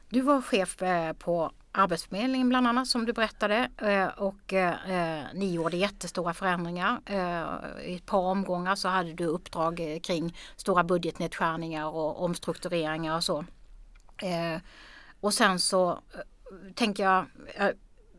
Du 0.09 0.21
var 0.21 0.41
chef 0.41 0.81
eh, 0.81 1.13
på 1.13 1.51
Arbetsförmedlingen 1.71 2.49
bland 2.49 2.67
annat 2.67 2.87
som 2.87 3.05
du 3.05 3.13
berättade 3.13 3.69
eh, 3.77 4.07
och 4.07 4.53
eh, 4.53 5.23
ni 5.33 5.53
gjorde 5.53 5.77
jättestora 5.77 6.33
förändringar. 6.33 7.01
I 7.85 7.95
ett 7.95 8.05
par 8.05 8.19
omgångar 8.19 8.75
så 8.75 8.87
hade 8.87 9.13
du 9.13 9.25
uppdrag 9.25 9.99
kring 10.03 10.37
stora 10.55 10.83
budgetnedskärningar 10.83 11.87
och 11.87 12.23
omstruktureringar 12.23 13.15
och 13.15 13.23
så. 13.23 13.45
Och 15.23 15.33
sen 15.33 15.59
så 15.59 15.91
eh, 15.91 15.97
tänker 16.75 17.03
jag, 17.03 17.25
eh, 17.55 17.69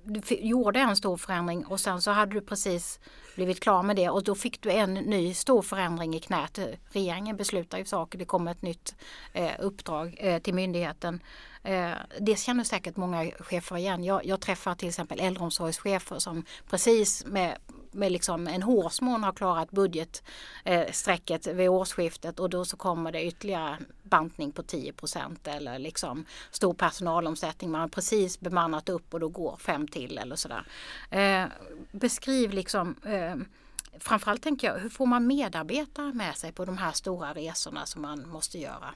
du 0.04 0.20
gjorde 0.34 0.80
en 0.80 0.96
stor 0.96 1.16
förändring 1.16 1.66
och 1.66 1.80
sen 1.80 2.02
så 2.02 2.10
hade 2.10 2.34
du 2.34 2.40
precis 2.40 3.00
blivit 3.36 3.60
klar 3.60 3.82
med 3.82 3.96
det 3.96 4.08
och 4.10 4.24
då 4.24 4.34
fick 4.34 4.62
du 4.62 4.70
en 4.70 4.94
ny 4.94 5.34
stor 5.34 5.62
förändring 5.62 6.14
i 6.14 6.20
knät. 6.20 6.58
Regeringen 6.92 7.36
beslutar 7.36 7.78
ju 7.78 7.84
saker, 7.84 8.18
det 8.18 8.24
kommer 8.24 8.50
ett 8.50 8.62
nytt 8.62 8.94
eh, 9.32 9.52
uppdrag 9.58 10.40
till 10.42 10.54
myndigheten. 10.54 11.20
Eh, 11.64 11.92
det 12.20 12.38
känner 12.38 12.64
säkert 12.64 12.96
många 12.96 13.30
chefer 13.40 13.76
igen. 13.76 14.04
Jag, 14.04 14.26
jag 14.26 14.40
träffar 14.40 14.74
till 14.74 14.88
exempel 14.88 15.20
äldreomsorgschefer 15.20 16.18
som 16.18 16.44
precis 16.70 17.26
med 17.26 17.58
med 17.94 18.12
liksom 18.12 18.46
en 18.46 18.62
hårsmån 18.62 19.24
har 19.24 19.32
klarat 19.32 19.70
budgetstrecket 19.70 21.46
vid 21.46 21.68
årsskiftet 21.68 22.40
och 22.40 22.50
då 22.50 22.64
så 22.64 22.76
kommer 22.76 23.12
det 23.12 23.24
ytterligare 23.24 23.78
bantning 24.02 24.52
på 24.52 24.62
10% 24.62 25.36
eller 25.44 25.78
liksom 25.78 26.24
stor 26.50 26.74
personalomsättning. 26.74 27.70
Man 27.70 27.80
har 27.80 27.88
precis 27.88 28.40
bemannat 28.40 28.88
upp 28.88 29.14
och 29.14 29.20
då 29.20 29.28
går 29.28 29.56
fem 29.56 29.88
till 29.88 30.18
eller 30.18 30.36
sådär. 30.36 30.66
Eh, 31.10 31.44
beskriv 31.92 32.52
liksom 32.52 32.96
eh, 33.04 33.36
Framförallt 33.98 34.42
tänker 34.42 34.66
jag, 34.66 34.78
hur 34.78 34.88
får 34.88 35.06
man 35.06 35.26
medarbetare 35.26 36.12
med 36.12 36.36
sig 36.36 36.52
på 36.52 36.64
de 36.64 36.78
här 36.78 36.92
stora 36.92 37.32
resorna 37.32 37.86
som 37.86 38.02
man 38.02 38.28
måste 38.28 38.58
göra? 38.58 38.94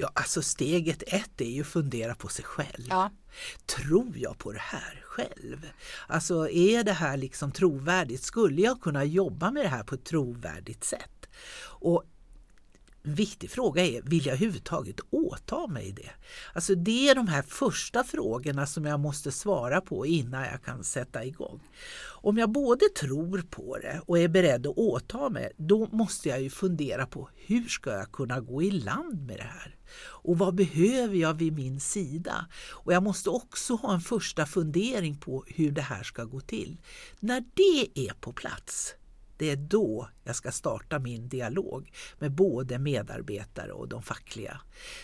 Ja, 0.00 0.10
alltså 0.14 0.42
steget 0.42 1.02
ett 1.06 1.40
är 1.40 1.50
ju 1.50 1.60
att 1.60 1.66
fundera 1.66 2.14
på 2.14 2.28
sig 2.28 2.44
själv. 2.44 2.86
Ja. 2.88 3.10
Tror 3.66 4.12
jag 4.16 4.38
på 4.38 4.52
det 4.52 4.60
här 4.60 5.02
själv? 5.04 5.66
Alltså 6.06 6.48
är 6.50 6.84
det 6.84 6.92
här 6.92 7.16
liksom 7.16 7.52
trovärdigt? 7.52 8.22
Skulle 8.22 8.62
jag 8.62 8.80
kunna 8.80 9.04
jobba 9.04 9.50
med 9.50 9.64
det 9.64 9.68
här 9.68 9.82
på 9.82 9.94
ett 9.94 10.04
trovärdigt 10.04 10.84
sätt? 10.84 11.28
Och 11.62 12.04
en 13.02 13.14
viktig 13.14 13.50
fråga 13.50 13.86
är, 13.86 14.02
vill 14.02 14.26
jag 14.26 14.34
överhuvudtaget 14.34 15.00
åta 15.10 15.66
mig 15.66 15.92
det? 15.92 16.10
Alltså 16.54 16.74
det 16.74 17.08
är 17.08 17.14
de 17.14 17.28
här 17.28 17.42
första 17.42 18.04
frågorna 18.04 18.66
som 18.66 18.84
jag 18.84 19.00
måste 19.00 19.32
svara 19.32 19.80
på 19.80 20.06
innan 20.06 20.42
jag 20.42 20.62
kan 20.62 20.84
sätta 20.84 21.24
igång. 21.24 21.60
Om 22.22 22.38
jag 22.38 22.50
både 22.50 22.88
tror 22.88 23.42
på 23.50 23.78
det 23.78 24.00
och 24.06 24.18
är 24.18 24.28
beredd 24.28 24.66
att 24.66 24.78
åta 24.78 25.28
mig, 25.28 25.52
då 25.56 25.88
måste 25.92 26.28
jag 26.28 26.42
ju 26.42 26.50
fundera 26.50 27.06
på 27.06 27.28
hur 27.34 27.68
ska 27.68 27.90
jag 27.90 28.12
kunna 28.12 28.40
gå 28.40 28.62
i 28.62 28.70
land 28.70 29.26
med 29.26 29.36
det 29.36 29.42
här? 29.42 29.76
Och 30.02 30.38
vad 30.38 30.54
behöver 30.54 31.16
jag 31.16 31.34
vid 31.34 31.52
min 31.52 31.80
sida? 31.80 32.46
Och 32.72 32.92
jag 32.92 33.02
måste 33.02 33.30
också 33.30 33.74
ha 33.74 33.94
en 33.94 34.00
första 34.00 34.46
fundering 34.46 35.16
på 35.16 35.44
hur 35.46 35.70
det 35.72 35.82
här 35.82 36.02
ska 36.02 36.24
gå 36.24 36.40
till. 36.40 36.76
När 37.20 37.44
det 37.54 38.08
är 38.08 38.14
på 38.14 38.32
plats, 38.32 38.94
det 39.40 39.50
är 39.50 39.56
då 39.56 40.08
jag 40.24 40.36
ska 40.36 40.52
starta 40.52 40.98
min 40.98 41.28
dialog 41.28 41.92
med 42.18 42.32
både 42.32 42.78
medarbetare 42.78 43.72
och 43.72 43.88
de 43.88 44.02
fackliga. 44.02 44.60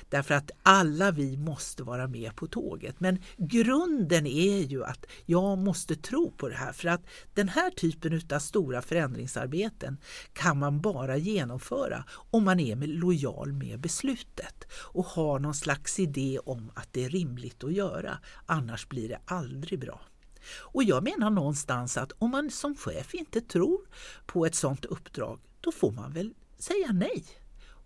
Därför 0.09 0.35
att 0.35 0.51
alla 0.63 1.11
vi 1.11 1.37
måste 1.37 1.83
vara 1.83 2.07
med 2.07 2.37
på 2.37 2.47
tåget. 2.47 3.01
Men 3.01 3.19
grunden 3.37 4.27
är 4.27 4.59
ju 4.59 4.85
att 4.85 5.07
jag 5.25 5.59
måste 5.59 5.97
tro 5.97 6.31
på 6.31 6.49
det 6.49 6.55
här 6.55 6.73
för 6.73 6.89
att 6.89 7.07
den 7.35 7.49
här 7.49 7.71
typen 7.71 8.23
av 8.31 8.39
stora 8.39 8.83
förändringsarbeten 8.83 9.99
kan 10.33 10.59
man 10.59 10.81
bara 10.81 11.17
genomföra 11.17 12.05
om 12.31 12.45
man 12.45 12.61
är 12.61 12.77
lojal 12.77 13.53
med 13.53 13.81
beslutet 13.81 14.65
och 14.73 15.05
har 15.05 15.39
någon 15.39 15.55
slags 15.55 15.99
idé 15.99 16.39
om 16.45 16.73
att 16.75 16.89
det 16.93 17.05
är 17.05 17.09
rimligt 17.09 17.65
att 17.65 17.73
göra. 17.73 18.19
Annars 18.47 18.89
blir 18.89 19.09
det 19.09 19.19
aldrig 19.25 19.81
bra. 19.81 20.01
Och 20.49 20.85
jag 20.85 21.05
menar 21.05 21.31
någonstans 21.31 21.97
att 21.97 22.13
om 22.19 22.31
man 22.31 22.51
som 22.51 22.77
chef 22.77 23.15
inte 23.15 23.41
tror 23.41 23.81
på 24.27 24.47
ett 24.47 24.55
sådant 24.55 24.85
uppdrag, 24.85 25.41
då 25.61 25.73
får 25.73 25.93
man 25.93 26.13
väl 26.13 26.35
säga 26.59 26.93
nej 26.93 27.25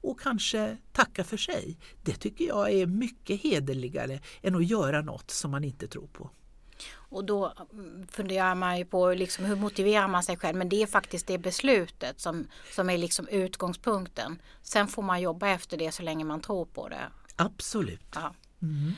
och 0.03 0.21
kanske 0.21 0.77
tacka 0.93 1.25
för 1.25 1.37
sig. 1.37 1.79
Det 2.03 2.15
tycker 2.15 2.45
jag 2.45 2.73
är 2.73 2.87
mycket 2.87 3.43
hederligare 3.43 4.21
än 4.43 4.55
att 4.55 4.67
göra 4.67 5.03
något 5.03 5.31
som 5.31 5.51
man 5.51 5.65
inte 5.65 5.89
tror 5.89 6.07
på. 6.07 6.31
Och 6.93 7.25
då 7.25 7.53
mm, 7.73 8.07
funderar 8.07 8.55
man 8.55 8.79
ju 8.79 8.85
på 8.85 9.15
liksom 9.15 9.45
hur 9.45 9.57
motiverar 9.57 10.09
man 10.09 10.23
sig 10.23 10.37
själv. 10.37 10.59
Men 10.59 10.69
det 10.69 10.83
är 10.83 10.87
faktiskt 10.87 11.27
det 11.27 11.39
beslutet 11.39 12.21
som, 12.21 12.47
som 12.75 12.91
är 12.91 12.99
liksom 12.99 13.29
utgångspunkten. 13.29 14.43
Sen 14.63 14.89
får 14.89 15.03
man 15.03 15.21
jobba 15.21 15.49
efter 15.49 15.77
det 15.77 15.93
så 15.93 16.03
länge 16.03 16.25
man 16.25 16.41
tror 16.41 16.65
på 16.65 16.89
det. 16.89 17.11
Absolut. 17.37 18.07
Ja. 18.15 18.35
Mm. 18.63 18.93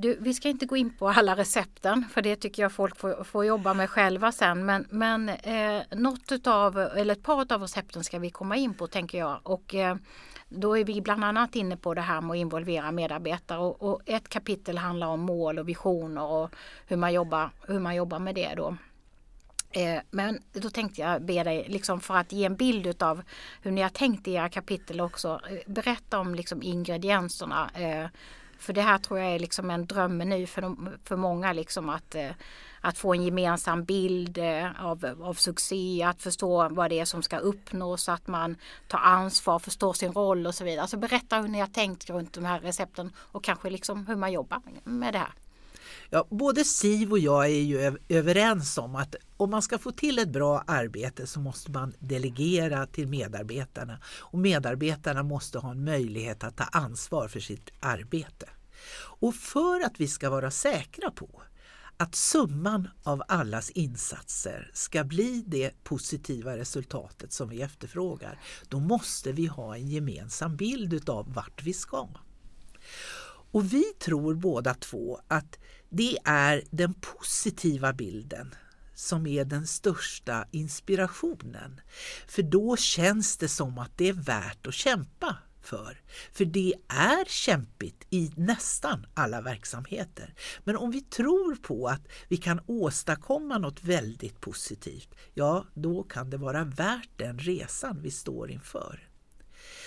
Du, 0.00 0.16
vi 0.20 0.34
ska 0.34 0.48
inte 0.48 0.66
gå 0.66 0.76
in 0.76 0.96
på 0.96 1.08
alla 1.08 1.36
recepten 1.36 2.04
för 2.12 2.22
det 2.22 2.36
tycker 2.36 2.62
jag 2.62 2.72
folk 2.72 2.96
får, 2.96 3.24
får 3.24 3.44
jobba 3.44 3.74
med 3.74 3.90
själva 3.90 4.32
sen. 4.32 4.66
Men, 4.66 4.86
men 4.90 5.28
eh, 5.28 5.82
något 5.90 6.32
utav, 6.32 6.78
eller 6.78 7.12
ett 7.14 7.22
par 7.22 7.52
av 7.52 7.62
recepten 7.62 8.04
ska 8.04 8.18
vi 8.18 8.30
komma 8.30 8.56
in 8.56 8.74
på 8.74 8.86
tänker 8.86 9.18
jag. 9.18 9.40
Och, 9.42 9.74
eh, 9.74 9.96
då 10.48 10.78
är 10.78 10.84
vi 10.84 11.00
bland 11.00 11.24
annat 11.24 11.56
inne 11.56 11.76
på 11.76 11.94
det 11.94 12.00
här 12.00 12.20
med 12.20 12.30
att 12.30 12.36
involvera 12.36 12.92
medarbetare 12.92 13.58
och, 13.58 13.82
och, 13.82 14.00
ett 14.06 14.28
kapitel 14.28 14.78
handlar 14.78 15.06
om 15.06 15.20
mål 15.20 15.58
och 15.58 15.68
visioner 15.68 16.24
och 16.24 16.50
hur 16.86 16.96
man 16.96 17.12
jobbar, 17.12 17.50
hur 17.66 17.80
man 17.80 17.94
jobbar 17.94 18.18
med 18.18 18.34
det 18.34 18.54
då. 18.56 18.76
Eh, 19.70 20.00
men 20.10 20.38
då 20.52 20.70
tänkte 20.70 21.00
jag 21.00 21.22
be 21.22 21.44
dig, 21.44 21.66
liksom 21.68 22.00
för 22.00 22.14
att 22.14 22.32
ge 22.32 22.44
en 22.44 22.56
bild 22.56 23.02
av 23.02 23.22
hur 23.62 23.70
ni 23.70 23.82
har 23.82 23.88
tänkt 23.88 24.28
i 24.28 24.32
era 24.32 24.48
kapitel 24.48 25.00
också, 25.00 25.40
eh, 25.50 25.72
berätta 25.72 26.18
om 26.18 26.34
liksom 26.34 26.62
ingredienserna. 26.62 27.70
Eh, 27.74 28.06
för 28.58 28.72
det 28.72 28.82
här 28.82 28.98
tror 28.98 29.18
jag 29.18 29.34
är 29.34 29.38
liksom 29.38 29.70
en 29.70 29.86
drömmeny 29.86 30.46
för, 30.46 30.62
de, 30.62 30.88
för 31.04 31.16
många 31.16 31.52
liksom 31.52 31.88
att, 31.88 32.14
eh, 32.14 32.30
att 32.80 32.98
få 32.98 33.14
en 33.14 33.22
gemensam 33.22 33.84
bild 33.84 34.38
eh, 34.38 34.84
av, 34.84 35.16
av 35.22 35.34
succé, 35.34 36.02
att 36.02 36.22
förstå 36.22 36.68
vad 36.68 36.90
det 36.90 37.00
är 37.00 37.04
som 37.04 37.22
ska 37.22 37.38
uppnås, 37.38 38.08
att 38.08 38.26
man 38.26 38.56
tar 38.88 38.98
ansvar, 38.98 39.58
förstår 39.58 39.92
sin 39.92 40.12
roll 40.12 40.46
och 40.46 40.54
så 40.54 40.64
vidare. 40.64 40.82
Alltså 40.82 40.96
berätta 40.96 41.40
hur 41.40 41.48
ni 41.48 41.60
har 41.60 41.66
tänkt 41.66 42.10
runt 42.10 42.32
de 42.32 42.44
här 42.44 42.60
recepten 42.60 43.12
och 43.16 43.44
kanske 43.44 43.70
liksom 43.70 44.06
hur 44.06 44.16
man 44.16 44.32
jobbar 44.32 44.60
med 44.84 45.14
det 45.14 45.18
här. 45.18 45.32
Ja, 46.10 46.26
både 46.30 46.64
Siv 46.64 47.10
och 47.12 47.18
jag 47.18 47.44
är 47.44 47.62
ju 47.62 47.98
överens 48.08 48.78
om 48.78 48.96
att 48.96 49.14
om 49.36 49.50
man 49.50 49.62
ska 49.62 49.78
få 49.78 49.92
till 49.92 50.18
ett 50.18 50.28
bra 50.28 50.64
arbete 50.66 51.26
så 51.26 51.40
måste 51.40 51.70
man 51.70 51.94
delegera 51.98 52.86
till 52.86 53.08
medarbetarna 53.08 53.98
och 54.06 54.38
medarbetarna 54.38 55.22
måste 55.22 55.58
ha 55.58 55.70
en 55.70 55.84
möjlighet 55.84 56.44
att 56.44 56.56
ta 56.56 56.64
ansvar 56.64 57.28
för 57.28 57.40
sitt 57.40 57.70
arbete. 57.80 58.48
Och 59.20 59.34
för 59.34 59.86
att 59.86 60.00
vi 60.00 60.08
ska 60.08 60.30
vara 60.30 60.50
säkra 60.50 61.10
på 61.10 61.42
att 61.96 62.14
summan 62.14 62.88
av 63.02 63.22
allas 63.28 63.70
insatser 63.70 64.70
ska 64.74 65.04
bli 65.04 65.44
det 65.46 65.84
positiva 65.84 66.56
resultatet 66.56 67.32
som 67.32 67.48
vi 67.48 67.62
efterfrågar, 67.62 68.40
då 68.68 68.80
måste 68.80 69.32
vi 69.32 69.46
ha 69.46 69.76
en 69.76 69.88
gemensam 69.88 70.56
bild 70.56 70.92
utav 70.92 71.34
vart 71.34 71.62
vi 71.62 71.72
ska. 71.72 72.08
Och 73.50 73.72
vi 73.72 73.84
tror 73.84 74.34
båda 74.34 74.74
två 74.74 75.20
att 75.28 75.58
det 75.88 76.18
är 76.24 76.62
den 76.70 76.94
positiva 76.94 77.92
bilden 77.92 78.54
som 78.94 79.26
är 79.26 79.44
den 79.44 79.66
största 79.66 80.46
inspirationen. 80.50 81.80
För 82.26 82.42
då 82.42 82.76
känns 82.76 83.36
det 83.36 83.48
som 83.48 83.78
att 83.78 83.92
det 83.96 84.08
är 84.08 84.12
värt 84.12 84.66
att 84.66 84.74
kämpa 84.74 85.36
för. 85.62 86.00
För 86.32 86.44
det 86.44 86.74
är 86.88 87.24
kämpigt 87.24 88.06
i 88.10 88.32
nästan 88.36 89.06
alla 89.14 89.40
verksamheter. 89.40 90.34
Men 90.64 90.76
om 90.76 90.90
vi 90.90 91.00
tror 91.00 91.54
på 91.54 91.88
att 91.88 92.08
vi 92.28 92.36
kan 92.36 92.60
åstadkomma 92.66 93.58
något 93.58 93.84
väldigt 93.84 94.40
positivt, 94.40 95.14
ja 95.34 95.64
då 95.74 96.02
kan 96.02 96.30
det 96.30 96.36
vara 96.36 96.64
värt 96.64 97.10
den 97.16 97.38
resan 97.38 98.02
vi 98.02 98.10
står 98.10 98.50
inför. 98.50 99.08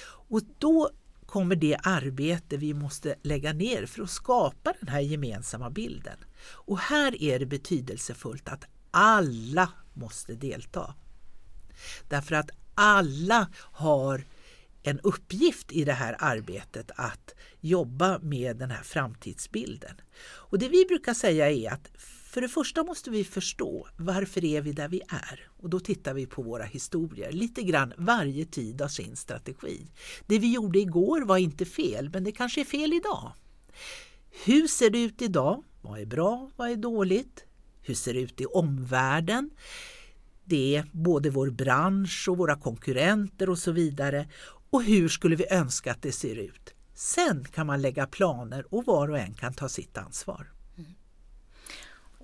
Och 0.03 0.41
då 0.57 0.89
kommer 1.31 1.55
det 1.55 1.77
arbete 1.83 2.57
vi 2.57 2.73
måste 2.73 3.15
lägga 3.21 3.53
ner 3.53 3.85
för 3.85 4.03
att 4.03 4.09
skapa 4.09 4.73
den 4.79 4.89
här 4.89 4.99
gemensamma 4.99 5.69
bilden. 5.69 6.17
Och 6.43 6.79
här 6.79 7.23
är 7.23 7.39
det 7.39 7.45
betydelsefullt 7.45 8.49
att 8.49 8.65
alla 8.91 9.71
måste 9.93 10.33
delta. 10.33 10.95
Därför 12.09 12.35
att 12.35 12.49
alla 12.75 13.49
har 13.55 14.25
en 14.83 14.99
uppgift 14.99 15.71
i 15.71 15.85
det 15.85 15.93
här 15.93 16.15
arbetet 16.19 16.91
att 16.95 17.35
jobba 17.59 18.19
med 18.19 18.57
den 18.57 18.71
här 18.71 18.83
framtidsbilden. 18.83 20.01
Och 20.21 20.59
det 20.59 20.69
vi 20.69 20.85
brukar 20.85 21.13
säga 21.13 21.51
är 21.51 21.71
att 21.71 21.91
för 22.31 22.41
det 22.41 22.49
första 22.49 22.83
måste 22.83 23.09
vi 23.09 23.23
förstå 23.23 23.87
varför 23.97 24.45
är 24.45 24.61
vi 24.61 24.71
där 24.71 24.87
vi 24.87 25.01
är? 25.09 25.49
Och 25.57 25.69
då 25.69 25.79
tittar 25.79 26.13
vi 26.13 26.25
på 26.25 26.41
våra 26.41 26.63
historier. 26.63 27.31
Lite 27.31 27.61
grann 27.61 27.93
varje 27.97 28.45
tid 28.45 28.81
har 28.81 28.87
sin 28.87 29.15
strategi. 29.15 29.87
Det 30.27 30.39
vi 30.39 30.53
gjorde 30.53 30.79
igår 30.79 31.21
var 31.21 31.37
inte 31.37 31.65
fel, 31.65 32.09
men 32.13 32.23
det 32.23 32.31
kanske 32.31 32.61
är 32.61 32.65
fel 32.65 32.93
idag. 32.93 33.31
Hur 34.45 34.67
ser 34.67 34.89
det 34.89 35.03
ut 35.03 35.21
idag? 35.21 35.63
Vad 35.81 35.99
är 35.99 36.05
bra? 36.05 36.49
Vad 36.55 36.69
är 36.69 36.75
dåligt? 36.75 37.45
Hur 37.81 37.93
ser 37.93 38.13
det 38.13 38.19
ut 38.19 38.41
i 38.41 38.45
omvärlden? 38.45 39.49
Det 40.43 40.75
är 40.75 40.85
både 40.91 41.29
vår 41.29 41.49
bransch 41.49 42.27
och 42.29 42.37
våra 42.37 42.55
konkurrenter 42.55 43.49
och 43.49 43.59
så 43.59 43.71
vidare. 43.71 44.29
Och 44.69 44.83
hur 44.83 45.09
skulle 45.09 45.35
vi 45.35 45.45
önska 45.51 45.91
att 45.91 46.01
det 46.01 46.11
ser 46.11 46.35
ut? 46.35 46.73
Sen 46.93 47.43
kan 47.43 47.67
man 47.67 47.81
lägga 47.81 48.07
planer 48.07 48.73
och 48.73 48.85
var 48.85 49.07
och 49.07 49.19
en 49.19 49.33
kan 49.33 49.53
ta 49.53 49.69
sitt 49.69 49.97
ansvar. 49.97 50.47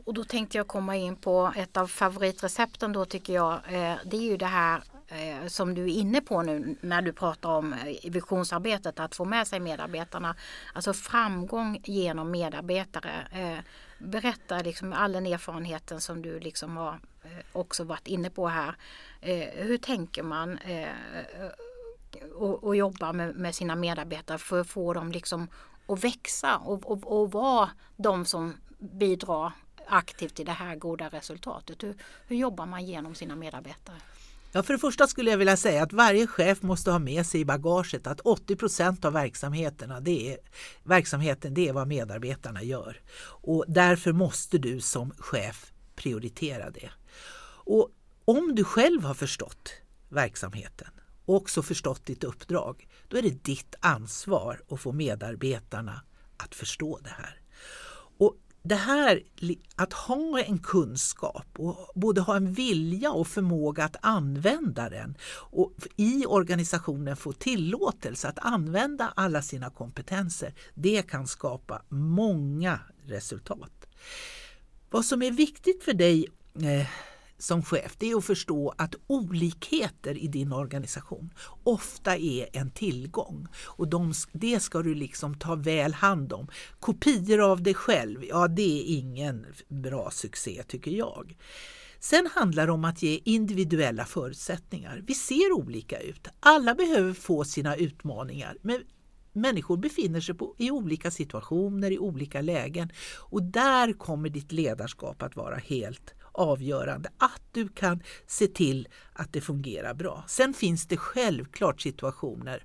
Och 0.08 0.14
då 0.14 0.24
tänkte 0.24 0.58
jag 0.58 0.68
komma 0.68 0.96
in 0.96 1.16
på 1.16 1.54
ett 1.56 1.78
av 1.78 1.88
favoritrecepten 1.88 2.94
då 2.94 3.06
tycker 3.06 3.34
jag. 3.34 3.54
Eh, 3.54 3.96
det 4.06 4.18
är 4.18 4.22
ju 4.22 4.38
det 4.38 4.46
här 4.46 4.84
eh, 5.08 5.48
som 5.48 5.74
du 5.74 5.84
är 5.84 6.00
inne 6.00 6.22
på 6.22 6.42
nu 6.42 6.76
när 6.82 7.02
du 7.02 7.14
pratar 7.14 7.50
om 7.50 7.74
eh, 7.74 8.12
visionsarbetet, 8.12 9.00
att 9.00 9.16
få 9.16 9.26
med 9.26 9.48
sig 9.48 9.60
medarbetarna. 9.60 10.36
Alltså 10.74 10.94
framgång 10.94 11.82
genom 11.84 12.32
medarbetare. 12.32 13.28
Eh, 13.32 13.64
berätta 14.00 14.62
liksom 14.62 14.94
all 14.94 15.12
den 15.12 15.26
erfarenheten 15.26 16.02
som 16.02 16.22
du 16.22 16.40
liksom 16.40 16.78
har 16.78 17.00
eh, 17.24 17.46
också 17.52 17.84
varit 17.84 18.08
inne 18.08 18.30
på 18.30 18.48
här. 18.48 18.76
Eh, 19.22 19.50
hur 19.54 19.78
tänker 19.78 20.24
man 20.24 20.58
eh, 20.58 20.90
och, 22.36 22.64
och 22.64 22.76
jobba 22.76 23.14
med, 23.14 23.36
med 23.36 23.56
sina 23.56 23.76
medarbetare 23.76 24.38
för 24.38 24.62
att 24.62 24.68
få 24.68 24.94
dem 24.94 25.12
liksom 25.12 25.48
att 25.88 26.04
växa 26.04 26.58
och, 26.58 26.92
och, 26.92 27.22
och 27.22 27.32
vara 27.32 27.70
de 27.96 28.26
som 28.26 28.54
bidrar 28.80 29.52
aktivt 29.90 30.36
till 30.36 30.46
det 30.46 30.52
här 30.52 30.76
goda 30.76 31.10
resultatet. 31.10 31.84
Hur, 31.84 31.96
hur 32.28 32.36
jobbar 32.36 32.66
man 32.66 32.86
genom 32.86 33.16
sina 33.16 33.36
medarbetare? 33.36 33.98
Ja, 34.52 34.64
för 34.64 34.74
det 34.74 34.80
första 34.80 35.08
skulle 35.08 35.32
jag 35.32 35.38
vilja 35.38 35.58
säga 35.58 35.84
att 35.84 35.94
varje 35.94 36.28
chef 36.28 36.62
måste 36.62 36.92
ha 36.92 37.00
med 37.00 37.26
sig 37.26 37.42
i 37.42 37.46
bagaget 37.46 38.08
att 38.08 38.20
80 38.20 38.56
procent 38.56 39.06
av 39.06 39.14
verksamheterna, 39.14 40.00
det 40.00 40.34
är, 40.34 40.38
verksamheten 40.84 41.54
det 41.54 41.68
är 41.68 41.74
vad 41.74 41.88
medarbetarna 41.88 42.64
gör. 42.64 43.02
Och 43.24 43.66
därför 43.68 44.14
måste 44.14 44.58
du 44.58 44.82
som 44.82 45.12
chef 45.18 45.72
prioritera 45.96 46.70
det. 46.70 46.90
Och 47.66 47.90
om 48.26 48.56
du 48.56 48.64
själv 48.64 49.04
har 49.04 49.14
förstått 49.14 49.72
verksamheten 50.10 50.92
och 51.26 51.36
också 51.36 51.64
förstått 51.64 52.06
ditt 52.06 52.24
uppdrag, 52.24 52.88
då 53.08 53.18
är 53.18 53.22
det 53.22 53.44
ditt 53.44 53.76
ansvar 53.80 54.62
att 54.70 54.82
få 54.82 54.92
medarbetarna 54.92 56.02
att 56.38 56.56
förstå 56.56 57.00
det 57.04 57.10
här. 57.10 57.42
Det 58.68 58.76
här 58.76 59.24
att 59.76 59.94
ha 59.94 60.40
en 60.40 60.60
kunskap 60.60 61.48
och 61.58 61.92
både 61.96 62.22
ha 62.22 62.36
en 62.36 62.54
vilja 62.54 63.12
och 63.12 63.28
förmåga 63.28 63.84
att 63.84 63.96
använda 64.02 64.90
den 64.90 65.18
och 65.32 65.74
i 65.96 66.26
organisationen 66.26 67.18
få 67.18 67.34
tillåtelse 67.34 68.28
att 68.28 68.40
använda 68.40 69.14
alla 69.16 69.42
sina 69.42 69.70
kompetenser, 69.70 70.54
det 70.74 71.02
kan 71.02 71.28
skapa 71.28 71.82
många 71.90 72.80
resultat. 73.06 73.88
Vad 74.90 75.06
som 75.06 75.22
är 75.22 75.32
viktigt 75.32 75.84
för 75.84 75.94
dig 75.94 76.28
eh, 76.56 76.88
som 77.38 77.64
chef 77.64 77.96
det 77.98 78.12
är 78.12 78.18
att 78.18 78.26
förstå 78.26 78.74
att 78.78 78.96
olikheter 79.08 80.18
i 80.18 80.28
din 80.28 80.54
organisation 80.54 81.34
ofta 81.64 82.18
är 82.18 82.48
en 82.54 82.72
tillgång 82.72 83.48
och 83.66 83.88
de, 83.88 84.14
det 84.32 84.60
ska 84.60 84.82
du 84.82 84.96
liksom 84.96 85.36
ta 85.36 85.56
väl 85.56 85.94
hand 85.94 86.34
om. 86.34 86.48
Kopior 86.80 87.52
av 87.52 87.64
dig 87.64 87.74
själv, 87.74 88.24
ja 88.26 88.48
det 88.48 88.82
är 88.82 88.98
ingen 88.98 89.46
bra 89.68 90.12
succé 90.12 90.64
tycker 90.68 90.92
jag. 90.92 91.38
Sen 92.00 92.30
handlar 92.36 92.66
det 92.66 92.72
om 92.72 92.86
att 92.86 93.04
ge 93.04 93.20
individuella 93.24 94.06
förutsättningar. 94.06 95.04
Vi 95.08 95.14
ser 95.14 95.52
olika 95.52 96.00
ut. 96.00 96.28
Alla 96.40 96.76
behöver 96.76 97.14
få 97.14 97.44
sina 97.44 97.76
utmaningar 97.76 98.58
men 98.62 98.84
människor 99.34 99.78
befinner 99.78 100.22
sig 100.22 100.36
på, 100.36 100.56
i 100.58 100.72
olika 100.72 101.12
situationer, 101.12 101.92
i 101.92 102.00
olika 102.00 102.42
lägen 102.42 102.92
och 103.20 103.44
där 103.44 103.94
kommer 103.94 104.30
ditt 104.30 104.52
ledarskap 104.52 105.22
att 105.24 105.36
vara 105.36 105.56
helt 105.56 106.14
avgörande 106.38 107.10
att 107.18 107.42
du 107.52 107.68
kan 107.68 108.04
se 108.28 108.48
till 108.48 108.88
att 109.14 109.34
det 109.34 109.42
fungerar 109.42 109.94
bra. 109.94 110.24
Sen 110.28 110.54
finns 110.54 110.88
det 110.88 110.98
självklart 110.98 111.82
situationer 111.82 112.64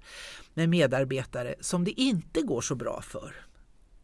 med 0.55 0.69
medarbetare 0.69 1.55
som 1.61 1.85
det 1.85 2.01
inte 2.01 2.43
går 2.43 2.61
så 2.61 2.75
bra 2.75 3.03
för. 3.03 3.35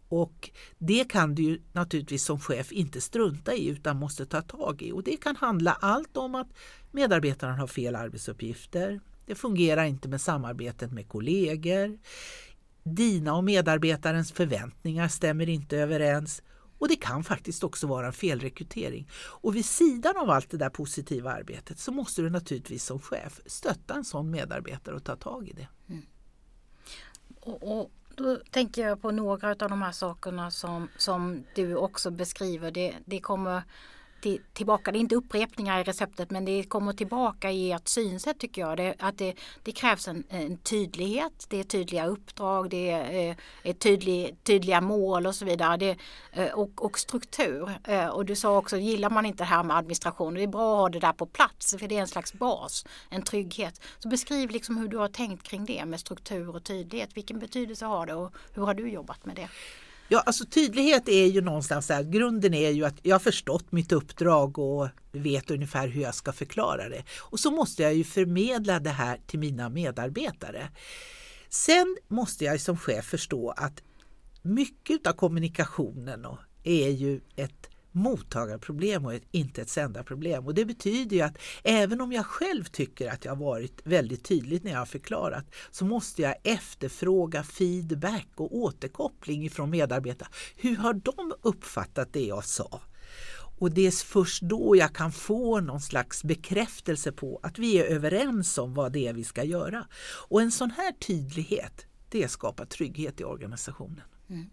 Och 0.08 0.50
det 0.78 1.04
kan 1.04 1.34
du 1.34 1.42
ju 1.42 1.60
naturligtvis 1.72 2.24
som 2.24 2.40
chef 2.40 2.72
inte 2.72 3.00
strunta 3.00 3.54
i 3.54 3.68
utan 3.68 3.96
måste 3.96 4.26
ta 4.26 4.42
tag 4.42 4.82
i. 4.82 4.92
Och 4.92 5.02
det 5.02 5.16
kan 5.16 5.36
handla 5.36 5.72
allt 5.72 6.16
om 6.16 6.34
att 6.34 6.48
medarbetaren 6.90 7.58
har 7.58 7.66
fel 7.66 7.96
arbetsuppgifter. 7.96 9.00
Det 9.26 9.34
fungerar 9.34 9.84
inte 9.84 10.08
med 10.08 10.20
samarbetet 10.20 10.92
med 10.92 11.08
kollegor. 11.08 11.98
Dina 12.82 13.34
och 13.34 13.44
medarbetarens 13.44 14.32
förväntningar 14.32 15.08
stämmer 15.08 15.48
inte 15.48 15.76
överens 15.76 16.42
och 16.78 16.88
det 16.88 16.96
kan 16.96 17.24
faktiskt 17.24 17.64
också 17.64 17.86
vara 17.86 18.06
en 18.06 18.12
felrekrytering. 18.12 19.08
Och 19.14 19.56
vid 19.56 19.64
sidan 19.64 20.16
av 20.16 20.30
allt 20.30 20.50
det 20.50 20.56
där 20.56 20.70
positiva 20.70 21.32
arbetet 21.32 21.78
så 21.78 21.92
måste 21.92 22.22
du 22.22 22.30
naturligtvis 22.30 22.84
som 22.84 23.00
chef 23.00 23.40
stötta 23.46 23.94
en 23.94 24.04
sån 24.04 24.30
medarbetare 24.30 24.94
och 24.94 25.04
ta 25.04 25.16
tag 25.16 25.48
i 25.48 25.52
det. 25.52 25.68
Mm. 25.88 26.02
Och, 27.40 27.78
och, 27.78 27.90
då 28.14 28.36
tänker 28.50 28.82
jag 28.82 29.02
på 29.02 29.10
några 29.10 29.50
av 29.50 29.56
de 29.56 29.82
här 29.82 29.92
sakerna 29.92 30.50
som, 30.50 30.88
som 30.96 31.44
du 31.54 31.76
också 31.76 32.10
beskriver. 32.10 32.70
Det, 32.70 32.94
det 33.04 33.20
kommer 33.20 33.62
till, 34.20 34.40
tillbaka, 34.52 34.92
det 34.92 34.98
är 34.98 35.00
inte 35.00 35.14
upprepningar 35.14 35.80
i 35.80 35.82
receptet 35.82 36.30
men 36.30 36.44
det 36.44 36.62
kommer 36.62 36.92
tillbaka 36.92 37.50
i 37.50 37.72
ert 37.72 37.88
synsätt 37.88 38.38
tycker 38.38 38.60
jag. 38.60 38.76
Det, 38.76 38.94
att 38.98 39.18
det, 39.18 39.34
det 39.62 39.72
krävs 39.72 40.08
en, 40.08 40.24
en 40.28 40.56
tydlighet, 40.56 41.46
det 41.48 41.60
är 41.60 41.64
tydliga 41.64 42.06
uppdrag, 42.06 42.70
det 42.70 42.90
är, 42.90 43.30
eh, 43.30 43.36
är 43.62 43.72
tydlig, 43.72 44.36
tydliga 44.42 44.80
mål 44.80 45.26
och 45.26 45.34
så 45.34 45.44
vidare. 45.44 45.76
Det, 45.76 45.96
eh, 46.32 46.52
och, 46.52 46.84
och 46.84 46.98
struktur. 46.98 47.70
Eh, 47.84 48.06
och 48.06 48.24
du 48.24 48.36
sa 48.36 48.58
också, 48.58 48.76
gillar 48.76 49.10
man 49.10 49.26
inte 49.26 49.42
det 49.42 49.48
här 49.48 49.62
med 49.62 49.76
administration, 49.76 50.34
det 50.34 50.42
är 50.42 50.46
bra 50.46 50.74
att 50.74 50.78
ha 50.78 50.88
det 50.88 50.98
där 50.98 51.12
på 51.12 51.26
plats 51.26 51.74
för 51.78 51.88
det 51.88 51.96
är 51.96 52.00
en 52.00 52.08
slags 52.08 52.32
bas, 52.32 52.86
en 53.10 53.22
trygghet. 53.22 53.80
Så 53.98 54.08
beskriv 54.08 54.50
liksom 54.50 54.76
hur 54.76 54.88
du 54.88 54.96
har 54.96 55.08
tänkt 55.08 55.42
kring 55.42 55.64
det 55.64 55.84
med 55.84 56.00
struktur 56.00 56.56
och 56.56 56.64
tydlighet. 56.64 57.10
Vilken 57.14 57.38
betydelse 57.38 57.86
har 57.86 58.06
det 58.06 58.14
och 58.14 58.32
hur 58.54 58.62
har 58.62 58.74
du 58.74 58.90
jobbat 58.90 59.26
med 59.26 59.36
det? 59.36 59.48
Ja, 60.10 60.22
alltså 60.26 60.44
tydlighet 60.44 61.08
är 61.08 61.26
ju 61.26 61.40
någonstans 61.40 61.86
så 61.86 61.92
här, 61.92 62.02
grunden 62.02 62.54
är 62.54 62.70
ju 62.70 62.84
att 62.84 62.94
jag 63.02 63.14
har 63.14 63.20
förstått 63.20 63.72
mitt 63.72 63.92
uppdrag 63.92 64.58
och 64.58 64.88
vet 65.12 65.50
ungefär 65.50 65.88
hur 65.88 66.02
jag 66.02 66.14
ska 66.14 66.32
förklara 66.32 66.88
det. 66.88 67.04
Och 67.18 67.40
så 67.40 67.50
måste 67.50 67.82
jag 67.82 67.94
ju 67.94 68.04
förmedla 68.04 68.80
det 68.80 68.90
här 68.90 69.20
till 69.26 69.38
mina 69.38 69.68
medarbetare. 69.68 70.68
Sen 71.48 71.96
måste 72.08 72.44
jag 72.44 72.60
som 72.60 72.76
chef 72.76 73.04
förstå 73.04 73.50
att 73.50 73.82
mycket 74.42 75.06
av 75.06 75.12
kommunikationen 75.12 76.26
är 76.64 76.88
ju 76.88 77.20
ett 77.36 77.68
mottagarproblem 77.98 79.04
och 79.04 79.14
ett, 79.14 79.22
inte 79.30 79.62
ett 79.62 79.68
sändarproblem. 79.68 80.46
Och 80.46 80.54
det 80.54 80.64
betyder 80.64 81.16
ju 81.16 81.22
att 81.22 81.38
även 81.62 82.00
om 82.00 82.12
jag 82.12 82.26
själv 82.26 82.64
tycker 82.64 83.10
att 83.10 83.24
jag 83.24 83.32
har 83.32 83.44
varit 83.44 83.80
väldigt 83.84 84.24
tydligt 84.24 84.64
när 84.64 84.70
jag 84.70 84.78
har 84.78 84.86
förklarat 84.86 85.44
så 85.70 85.84
måste 85.84 86.22
jag 86.22 86.34
efterfråga 86.44 87.42
feedback 87.42 88.28
och 88.36 88.56
återkoppling 88.56 89.44
ifrån 89.44 89.70
medarbetare. 89.70 90.28
Hur 90.56 90.76
har 90.76 90.94
de 90.94 91.32
uppfattat 91.42 92.12
det 92.12 92.24
jag 92.24 92.44
sa? 92.44 92.80
Och 93.58 93.70
det 93.70 93.86
är 93.86 93.90
först 93.90 94.42
då 94.42 94.76
jag 94.76 94.94
kan 94.94 95.12
få 95.12 95.60
någon 95.60 95.80
slags 95.80 96.24
bekräftelse 96.24 97.12
på 97.12 97.40
att 97.42 97.58
vi 97.58 97.78
är 97.78 97.84
överens 97.84 98.58
om 98.58 98.74
vad 98.74 98.92
det 98.92 99.08
är 99.08 99.12
vi 99.12 99.24
ska 99.24 99.44
göra. 99.44 99.86
Och 100.28 100.42
en 100.42 100.52
sån 100.52 100.70
här 100.70 100.92
tydlighet, 100.92 101.86
det 102.08 102.28
skapar 102.28 102.64
trygghet 102.64 103.20
i 103.20 103.24
organisationen. 103.24 104.02
Mm. 104.28 104.50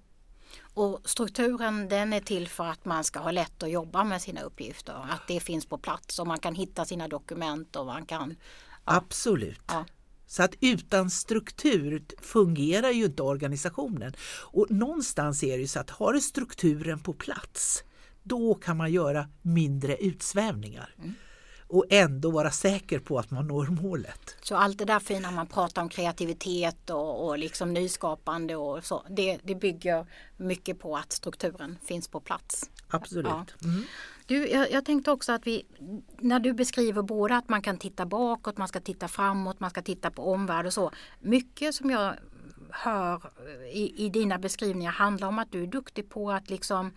Och 0.62 1.02
strukturen 1.06 1.90
den 1.90 2.14
är 2.14 2.20
till 2.20 2.48
för 2.48 2.66
att 2.66 2.86
man 2.86 3.04
ska 3.04 3.20
ha 3.20 3.32
lätt 3.32 3.64
att 3.64 3.70
jobba 3.70 4.04
med 4.04 4.22
sina 4.22 4.42
uppgifter. 4.42 4.94
Att 4.94 5.28
det 5.28 5.40
finns 5.40 5.66
på 5.66 5.78
plats 5.78 6.20
och 6.20 6.28
man 6.28 6.40
kan 6.40 6.56
hitta 6.56 6.86
sina 6.86 7.08
dokument 7.08 7.76
och 7.76 7.86
man 7.86 8.06
kan 8.06 8.36
Absolut. 8.84 9.62
Ja. 9.68 9.86
Så 10.28 10.44
att 10.44 10.56
utan 10.60 11.10
struktur 11.10 12.06
fungerar 12.22 12.90
ju 12.90 13.06
inte 13.06 13.24
organisationen. 13.24 14.14
Och 14.44 14.72
någonstans 14.72 15.44
är 15.44 15.58
det 15.58 15.62
ju 15.62 15.68
så 15.68 15.80
att 15.80 15.90
har 15.90 16.14
du 16.14 16.22
strukturen 16.22 17.00
på 17.00 17.14
plats, 17.14 17.84
då 18.24 18.56
kan 18.56 18.78
man 18.78 18.92
göra 18.92 19.30
mindre 19.42 19.98
utsvävningar. 19.98 20.96
Och 21.68 21.86
ändå 21.90 22.32
vara 22.32 22.52
säker 22.52 23.00
på 23.00 23.20
att 23.20 23.32
man 23.32 23.48
når 23.48 23.66
målet. 23.66 24.36
Så 24.42 24.56
allt 24.56 24.78
det 24.78 24.86
där 24.86 25.00
fina 25.00 25.32
man 25.32 25.48
pratar 25.48 25.82
om 25.82 25.90
kreativitet 25.90 26.90
och, 26.90 27.28
och 27.28 27.38
liksom 27.38 27.74
nyskapande 27.74 28.56
och 28.56 28.86
så. 28.86 29.04
Det, 29.10 29.40
det 29.44 29.56
bygger 29.56 30.06
mycket 30.38 30.80
på 30.80 30.98
att 30.98 31.12
strukturen 31.12 31.78
finns 31.84 32.08
på 32.08 32.20
plats. 32.20 32.70
Absolut. 32.88 33.26
Ja. 33.26 33.46
Mm. 33.64 33.84
Du, 34.26 34.48
jag, 34.48 34.72
jag 34.72 34.86
tänkte 34.86 35.12
också 35.12 35.32
att 35.32 35.48
vi, 35.48 35.66
när 36.20 36.40
du 36.40 36.54
beskriver 36.54 37.02
både 37.02 37.38
att 37.38 37.50
man 37.50 37.62
kan 37.62 37.78
titta 37.78 38.06
bakåt, 38.06 38.58
man 38.58 38.68
ska 38.68 38.80
titta 38.80 39.08
framåt, 39.08 39.60
man 39.60 39.70
ska 39.70 39.82
titta 39.82 40.12
på 40.12 40.32
omvärld 40.32 40.66
och 40.66 40.74
så. 40.74 40.92
Mycket 41.20 41.76
som 41.76 41.90
jag 41.90 42.16
hör 42.70 43.32
i, 43.74 44.06
i 44.06 44.10
dina 44.10 44.38
beskrivningar 44.38 44.92
handlar 44.92 45.28
om 45.28 45.40
att 45.40 45.52
du 45.52 45.64
är 45.64 45.68
duktig 45.68 46.10
på 46.10 46.32
att 46.32 46.50
liksom 46.50 46.92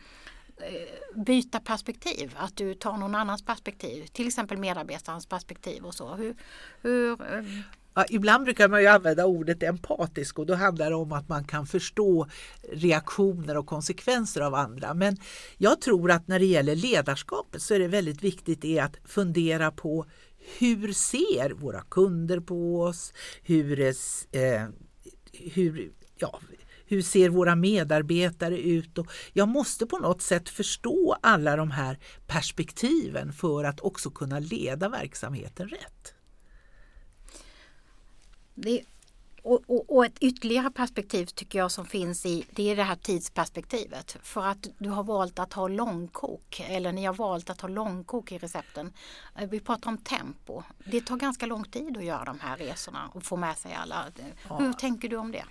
Eh, 0.61 1.21
byta 1.25 1.61
perspektiv, 1.61 2.35
att 2.37 2.57
du 2.57 2.75
tar 2.75 2.97
någon 2.97 3.15
annans 3.15 3.45
perspektiv, 3.45 4.07
till 4.07 4.27
exempel 4.27 4.59
medarbetarens 4.59 5.27
perspektiv 5.27 5.85
och 5.85 5.95
så. 5.95 6.15
Hur, 6.15 6.37
hur, 6.83 7.13
eh, 7.13 7.45
Ja, 7.95 8.05
ibland 8.09 8.45
brukar 8.45 8.69
man 8.69 8.81
ju 8.81 8.87
använda 8.87 9.27
ordet 9.27 9.63
empatisk 9.63 10.39
och 10.39 10.47
då 10.47 10.55
handlar 10.55 10.91
det 10.91 10.97
om 10.97 11.13
att 11.13 11.29
man 11.29 11.45
kan 11.45 11.67
förstå 11.67 12.27
reaktioner 12.73 13.57
och 13.57 13.67
konsekvenser 13.67 14.41
av 14.41 14.55
andra. 14.55 14.95
Men 14.95 15.17
jag 15.57 15.81
tror 15.81 16.11
att 16.11 16.29
när 16.29 16.39
det 16.39 16.45
gäller 16.45 16.75
ledarskapet 16.75 17.63
så 17.63 17.75
är 17.75 17.79
det 17.79 17.89
väldigt 17.89 18.25
viktigt 18.25 18.81
att 18.81 18.97
fundera 19.05 19.71
på 19.71 20.07
hur 20.59 20.93
ser 20.93 21.51
våra 21.51 21.81
kunder 21.81 22.41
på 22.41 22.83
oss? 22.83 23.13
Hur, 23.43 23.81
eh, 23.81 24.67
hur, 25.33 25.93
ja, 26.17 26.41
hur 26.89 27.03
ser 27.03 27.29
våra 27.29 27.57
medarbetare 27.57 28.59
ut? 28.59 28.99
Och 28.99 29.07
jag 29.33 29.49
måste 29.49 29.87
på 29.87 29.99
något 29.99 30.23
sätt 30.23 30.49
förstå 30.49 31.17
alla 31.23 31.57
de 31.57 31.71
här 31.71 31.99
perspektiven 32.27 33.33
för 33.33 33.65
att 33.65 33.81
också 33.81 34.11
kunna 34.11 34.39
leda 34.39 34.89
verksamheten 34.89 35.69
rätt. 35.69 36.15
Det, 38.55 38.83
och, 39.43 39.63
och, 39.67 39.97
och 39.97 40.05
ett 40.05 40.19
ytterligare 40.21 40.71
perspektiv 40.71 41.27
tycker 41.27 41.59
jag 41.59 41.71
som 41.71 41.87
finns 41.87 42.27
i 42.27 42.45
det 42.51 42.71
är 42.71 42.77
det 42.77 42.83
här 42.83 42.97
tidsperspektivet. 42.97 44.17
För 44.23 44.47
att 44.47 44.69
du 44.79 44.89
har 44.89 45.05
valt 45.05 45.39
att 45.39 45.53
ha 45.53 45.69
långkok 45.69 46.63
eller 46.69 46.93
ni 46.93 47.05
har 47.05 47.15
valt 47.15 47.51
att 47.51 47.61
ha 47.61 47.69
långkok 47.69 48.33
i 48.33 48.39
recepten. 48.39 48.93
Eh, 49.37 49.49
Vi 49.49 49.61
pratar 49.61 49.91
om 49.91 49.99
tempo. 49.99 50.63
Det 50.85 51.01
tar 51.01 51.17
ganska 51.17 51.47
lång 51.47 51.65
tid 51.65 51.97
att 51.97 52.05
göra 52.05 52.25
de 52.25 52.41
här 52.41 52.57
resorna 52.57 53.11
och 53.15 53.23
få 53.25 53.37
med 53.37 53.59
sig 53.59 53.75
alla. 53.75 54.05
Hur 54.59 54.73
tänker 54.73 55.09
du 55.09 55.17
om 55.17 55.33
det? 55.33 55.45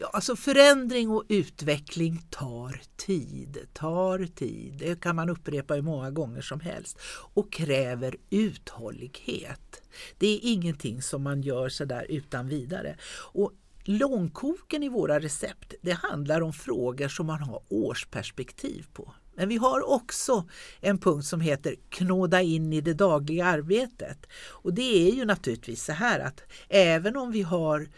Ja, 0.00 0.10
alltså 0.12 0.36
förändring 0.36 1.10
och 1.10 1.24
utveckling 1.28 2.22
tar 2.30 2.80
tid, 2.96 3.58
tar 3.72 4.26
tid. 4.26 4.74
Det 4.78 5.00
kan 5.00 5.16
man 5.16 5.28
upprepa 5.28 5.74
hur 5.74 5.82
många 5.82 6.10
gånger 6.10 6.40
som 6.40 6.60
helst 6.60 6.98
och 7.34 7.52
kräver 7.52 8.16
uthållighet. 8.30 9.82
Det 10.18 10.26
är 10.26 10.40
ingenting 10.42 11.02
som 11.02 11.22
man 11.22 11.42
gör 11.42 11.68
sådär 11.68 12.06
utan 12.08 12.48
vidare. 12.48 12.96
Och 13.32 13.52
långkoken 13.84 14.82
i 14.82 14.88
våra 14.88 15.20
recept, 15.20 15.74
det 15.82 15.92
handlar 15.92 16.40
om 16.40 16.52
frågor 16.52 17.08
som 17.08 17.26
man 17.26 17.42
har 17.42 17.62
årsperspektiv 17.68 18.86
på. 18.92 19.14
Men 19.34 19.48
vi 19.48 19.56
har 19.56 19.90
också 19.90 20.48
en 20.80 20.98
punkt 20.98 21.26
som 21.26 21.40
heter 21.40 21.74
knåda 21.88 22.42
in 22.42 22.72
i 22.72 22.80
det 22.80 22.94
dagliga 22.94 23.46
arbetet. 23.46 24.26
Och 24.50 24.74
det 24.74 25.08
är 25.08 25.14
ju 25.14 25.24
naturligtvis 25.24 25.84
så 25.84 25.92
här 25.92 26.20
att 26.20 26.42
även 26.68 27.16
om 27.16 27.32
vi 27.32 27.42
har 27.42 27.88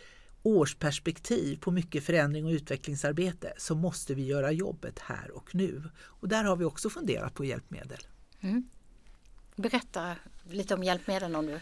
årsperspektiv 0.42 1.56
på 1.56 1.70
mycket 1.70 2.04
förändring 2.04 2.44
och 2.44 2.50
utvecklingsarbete 2.50 3.52
så 3.56 3.74
måste 3.74 4.14
vi 4.14 4.26
göra 4.26 4.52
jobbet 4.52 4.98
här 4.98 5.30
och 5.30 5.54
nu. 5.54 5.82
Och 6.00 6.28
där 6.28 6.44
har 6.44 6.56
vi 6.56 6.64
också 6.64 6.90
funderat 6.90 7.34
på 7.34 7.44
hjälpmedel. 7.44 7.98
Berätta 9.56 10.16
lite 10.50 10.74
om 10.74 10.82
hjälpmedlen 10.82 11.36
om 11.36 11.46
du 11.46 11.60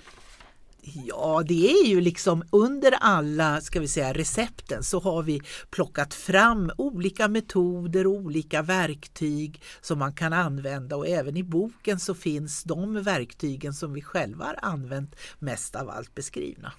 Ja, 0.83 1.43
det 1.47 1.71
är 1.71 1.87
ju 1.87 2.01
liksom 2.01 2.45
under 2.51 2.93
alla 3.01 3.61
ska 3.61 3.81
vi 3.81 3.89
säga, 3.89 4.13
recepten 4.13 4.83
så 4.83 5.01
har 5.01 5.23
vi 5.23 5.41
plockat 5.71 6.15
fram 6.15 6.71
olika 6.79 7.29
metoder 7.29 8.07
och 8.07 8.13
olika 8.13 8.63
verktyg 8.63 9.63
som 9.81 9.99
man 9.99 10.13
kan 10.13 10.33
använda 10.33 10.97
och 10.97 11.09
även 11.09 11.37
i 11.37 11.43
boken 11.43 12.01
så 12.01 12.15
finns 12.15 12.65
de 12.65 13.03
verktygen 13.03 13.75
som 13.75 13.93
vi 13.93 14.03
själva 14.03 14.45
har 14.45 14.59
använt 14.63 15.17
mest 15.39 15.77
av 15.77 15.91
allt 15.91 16.15
beskrivna. 16.15 16.73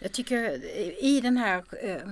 Jag 0.00 0.12
tycker 0.12 0.44
eh, 0.44 1.04
i 1.04 1.20
den 1.22 1.36
här 1.36 1.64
eh, 1.82 2.08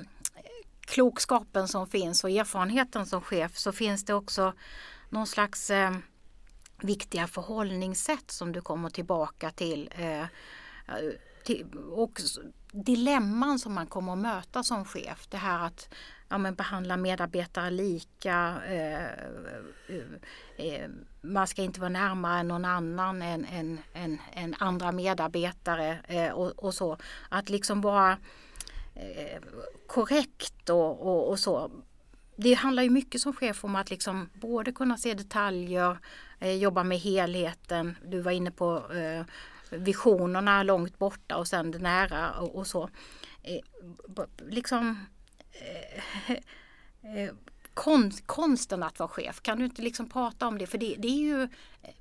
klokskapen 0.80 1.68
som 1.68 1.86
finns 1.86 2.24
och 2.24 2.30
erfarenheten 2.30 3.06
som 3.06 3.20
chef 3.20 3.56
så 3.56 3.72
finns 3.72 4.04
det 4.04 4.14
också 4.14 4.52
någon 5.08 5.26
slags 5.26 5.70
eh, 5.70 5.96
viktiga 6.82 7.26
förhållningssätt 7.26 8.30
som 8.30 8.52
du 8.52 8.60
kommer 8.60 8.90
tillbaka 8.90 9.50
till. 9.50 9.90
Eh, 9.96 10.24
till 11.44 11.66
och 11.92 12.20
dilemman 12.72 13.58
som 13.58 13.74
man 13.74 13.86
kommer 13.86 14.12
att 14.12 14.18
möta 14.18 14.62
som 14.62 14.84
chef. 14.84 15.26
Det 15.28 15.36
här 15.36 15.66
att 15.66 15.94
ja, 16.28 16.38
men 16.38 16.54
behandla 16.54 16.96
medarbetare 16.96 17.70
lika. 17.70 18.62
Eh, 18.66 19.04
eh, 19.88 20.04
eh, 20.56 20.90
man 21.20 21.46
ska 21.46 21.62
inte 21.62 21.80
vara 21.80 21.88
närmare 21.88 22.42
någon 22.42 22.64
annan 22.64 23.22
än, 23.22 23.44
än, 23.44 23.80
än, 23.92 24.18
än 24.32 24.54
andra 24.58 24.92
medarbetare 24.92 25.98
eh, 26.08 26.30
och, 26.30 26.64
och 26.64 26.74
så. 26.74 26.96
Att 27.28 27.48
liksom 27.48 27.80
vara 27.80 28.18
eh, 28.94 29.42
korrekt 29.86 30.70
och, 30.70 31.06
och, 31.06 31.28
och 31.28 31.38
så. 31.38 31.70
Det 32.36 32.54
handlar 32.54 32.82
ju 32.82 32.90
mycket 32.90 33.20
som 33.20 33.32
chef 33.32 33.64
om 33.64 33.76
att 33.76 33.90
liksom 33.90 34.28
både 34.34 34.72
kunna 34.72 34.96
se 34.96 35.14
detaljer, 35.14 35.98
eh, 36.38 36.54
jobba 36.54 36.82
med 36.84 36.98
helheten. 36.98 37.96
Du 38.06 38.20
var 38.20 38.32
inne 38.32 38.50
på 38.50 38.92
eh, 38.92 39.24
visionerna 39.70 40.62
långt 40.62 40.98
borta 40.98 41.36
och 41.36 41.48
sen 41.48 41.70
det 41.70 41.78
nära 41.78 42.30
och, 42.30 42.54
och 42.54 42.66
så. 42.66 42.90
Eh, 43.42 43.60
liksom 44.48 45.06
eh, 45.52 46.30
eh, 47.16 47.30
konst, 47.78 48.26
konsten 48.26 48.82
att 48.82 48.98
vara 48.98 49.08
chef. 49.08 49.40
Kan 49.42 49.58
du 49.58 49.64
inte 49.64 49.82
liksom 49.82 50.08
prata 50.08 50.46
om 50.46 50.58
det? 50.58 50.66
För 50.66 50.78
det, 50.78 50.94
det, 50.98 51.08
är 51.08 51.20
ju, 51.20 51.48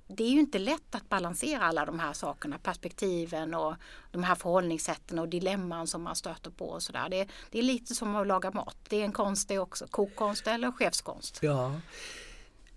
det 0.08 0.24
är 0.24 0.30
ju 0.30 0.40
inte 0.40 0.60
lätt 0.60 0.96
att 0.96 1.10
balansera 1.10 1.64
alla 1.64 1.86
de 1.86 2.00
här 2.00 2.14
sakerna, 2.14 2.58
perspektiven 2.58 3.54
och 3.54 3.76
de 4.12 4.24
här 4.24 4.36
förhållningssätten 4.36 5.20
och 5.20 5.30
dilemman 5.30 5.88
som 5.88 6.04
man 6.04 6.16
stöter 6.16 6.52
på 6.52 6.66
och 6.66 6.84
sådär. 6.84 7.10
Det, 7.10 7.28
det 7.52 7.60
är 7.60 7.64
lite 7.64 7.96
som 7.96 8.16
att 8.16 8.28
laga 8.28 8.52
mat. 8.52 8.78
Det 8.90 8.98
är 9.02 9.06
en 9.06 9.12
konst 9.12 9.48
det 9.48 9.60
också. 9.60 9.88
Kokkonst 9.88 10.48
eller 10.48 10.72
chefskonst. 10.72 11.40
Ja. 11.42 11.74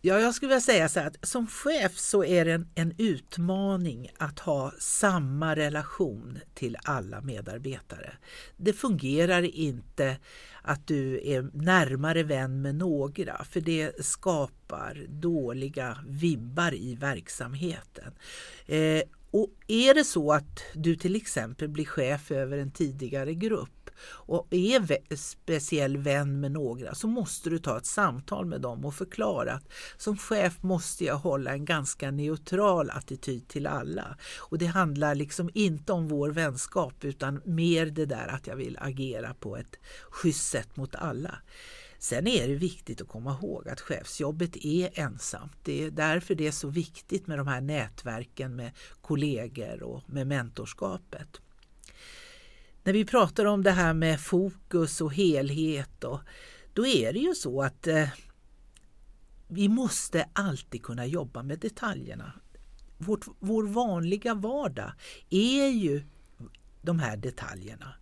Ja, 0.03 0.21
jag 0.21 0.35
skulle 0.35 0.49
vilja 0.49 0.61
säga 0.61 0.89
så 0.89 1.01
här 1.01 1.07
att 1.07 1.29
som 1.29 1.47
chef 1.47 1.99
så 1.99 2.25
är 2.25 2.45
det 2.45 2.53
en, 2.53 2.69
en 2.75 2.95
utmaning 2.99 4.11
att 4.19 4.39
ha 4.39 4.73
samma 4.79 5.57
relation 5.57 6.39
till 6.55 6.77
alla 6.83 7.21
medarbetare. 7.21 8.13
Det 8.57 8.73
fungerar 8.73 9.43
inte 9.43 10.17
att 10.63 10.87
du 10.87 11.29
är 11.31 11.51
närmare 11.53 12.23
vän 12.23 12.63
med 12.63 12.75
några 12.75 13.45
för 13.45 13.61
det 13.61 14.05
skapar 14.05 15.07
dåliga 15.09 15.99
vibbar 16.07 16.75
i 16.75 16.95
verksamheten. 16.95 18.13
Eh, 18.67 19.03
och 19.31 19.51
är 19.67 19.95
det 19.95 20.05
så 20.05 20.33
att 20.33 20.63
du 20.75 20.97
till 20.97 21.17
exempel 21.17 21.69
blir 21.69 21.85
chef 21.85 22.31
över 22.31 22.59
en 22.59 22.71
tidigare 22.71 23.35
grupp 23.35 23.80
och 24.03 24.47
är 24.51 25.17
speciell 25.17 25.97
vän 25.97 26.41
med 26.41 26.53
några 26.53 26.95
så 26.95 27.07
måste 27.07 27.51
du 27.51 27.59
ta 27.59 27.79
ett 27.79 27.87
samtal 27.87 28.47
med 28.47 28.61
dem 28.61 28.85
och 28.85 28.95
förklara 28.95 29.53
att 29.53 29.69
som 29.97 30.17
chef 30.17 30.63
måste 30.63 31.05
jag 31.05 31.17
hålla 31.17 31.53
en 31.53 31.65
ganska 31.65 32.11
neutral 32.11 32.91
attityd 32.91 33.49
till 33.49 33.67
alla. 33.67 34.17
Och 34.39 34.59
det 34.59 34.67
handlar 34.67 35.15
liksom 35.15 35.51
inte 35.55 35.93
om 35.93 36.09
vår 36.09 36.31
vänskap 36.31 37.05
utan 37.05 37.43
mer 37.45 37.87
det 37.87 38.07
där 38.07 38.29
att 38.29 38.47
jag 38.47 38.57
vill 38.57 38.79
agera 38.81 39.35
på 39.35 39.57
ett 39.57 39.77
schysst 40.11 40.51
sätt 40.51 40.77
mot 40.77 40.95
alla. 40.95 41.39
Sen 41.99 42.27
är 42.27 42.49
det 42.49 42.55
viktigt 42.55 43.01
att 43.01 43.09
komma 43.09 43.39
ihåg 43.43 43.69
att 43.69 43.81
chefsjobbet 43.81 44.57
är 44.57 44.91
ensamt. 44.95 45.57
Det 45.65 45.85
är 45.85 45.91
därför 45.91 46.35
det 46.35 46.47
är 46.47 46.53
så 46.53 46.69
viktigt 46.69 47.27
med 47.27 47.39
de 47.39 47.47
här 47.47 47.61
nätverken 47.61 48.57
med 48.57 48.73
kollegor 49.01 49.83
och 49.83 50.03
med 50.11 50.27
mentorskapet. 50.27 51.41
När 52.85 52.93
vi 52.93 53.05
pratar 53.05 53.45
om 53.45 53.63
det 53.63 53.71
här 53.71 53.95
med 53.95 54.21
fokus 54.21 55.01
och 55.01 55.15
helhet 55.15 56.05
och, 56.05 56.21
då 56.75 56.87
är 56.87 57.13
det 57.13 57.19
ju 57.19 57.35
så 57.35 57.63
att 57.63 57.87
eh, 57.87 58.09
vi 59.49 59.69
måste 59.69 60.29
alltid 60.33 60.83
kunna 60.83 61.07
jobba 61.07 61.43
med 61.43 61.59
detaljerna. 61.59 62.33
Vårt, 62.99 63.27
vår 63.39 63.67
vanliga 63.67 64.35
vardag 64.35 64.93
är 65.31 65.69
ju 65.69 66.03
de 66.83 66.99
här 66.99 67.17
detaljerna. 67.17 67.95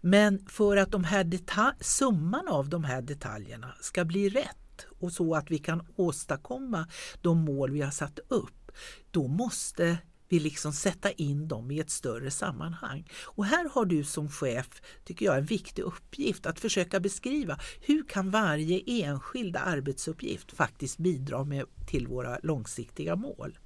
Men 0.00 0.46
för 0.46 0.76
att 0.76 0.90
de 0.90 1.04
här 1.04 1.24
detalj, 1.24 1.76
summan 1.80 2.48
av 2.48 2.68
de 2.68 2.84
här 2.84 3.02
detaljerna 3.02 3.74
ska 3.80 4.04
bli 4.04 4.28
rätt 4.28 4.86
och 4.98 5.12
så 5.12 5.34
att 5.34 5.50
vi 5.50 5.58
kan 5.58 5.86
åstadkomma 5.96 6.88
de 7.22 7.38
mål 7.38 7.70
vi 7.70 7.80
har 7.80 7.90
satt 7.90 8.18
upp, 8.28 8.72
då 9.10 9.28
måste 9.28 9.98
vi 10.34 10.40
liksom 10.40 10.72
sätta 10.72 11.10
in 11.10 11.48
dem 11.48 11.70
i 11.70 11.78
ett 11.78 11.90
större 11.90 12.30
sammanhang. 12.30 13.08
Och 13.24 13.44
här 13.44 13.68
har 13.68 13.84
du 13.84 14.04
som 14.04 14.28
chef, 14.28 14.82
tycker 15.04 15.26
jag, 15.26 15.38
en 15.38 15.44
viktig 15.44 15.82
uppgift 15.82 16.46
att 16.46 16.60
försöka 16.60 17.00
beskriva 17.00 17.58
hur 17.80 18.04
kan 18.08 18.30
varje 18.30 18.80
enskild 18.86 19.56
arbetsuppgift 19.56 20.52
faktiskt 20.52 20.98
bidra 20.98 21.44
med, 21.44 21.64
till 21.86 22.06
våra 22.06 22.38
långsiktiga 22.42 23.16
mål. 23.16 23.58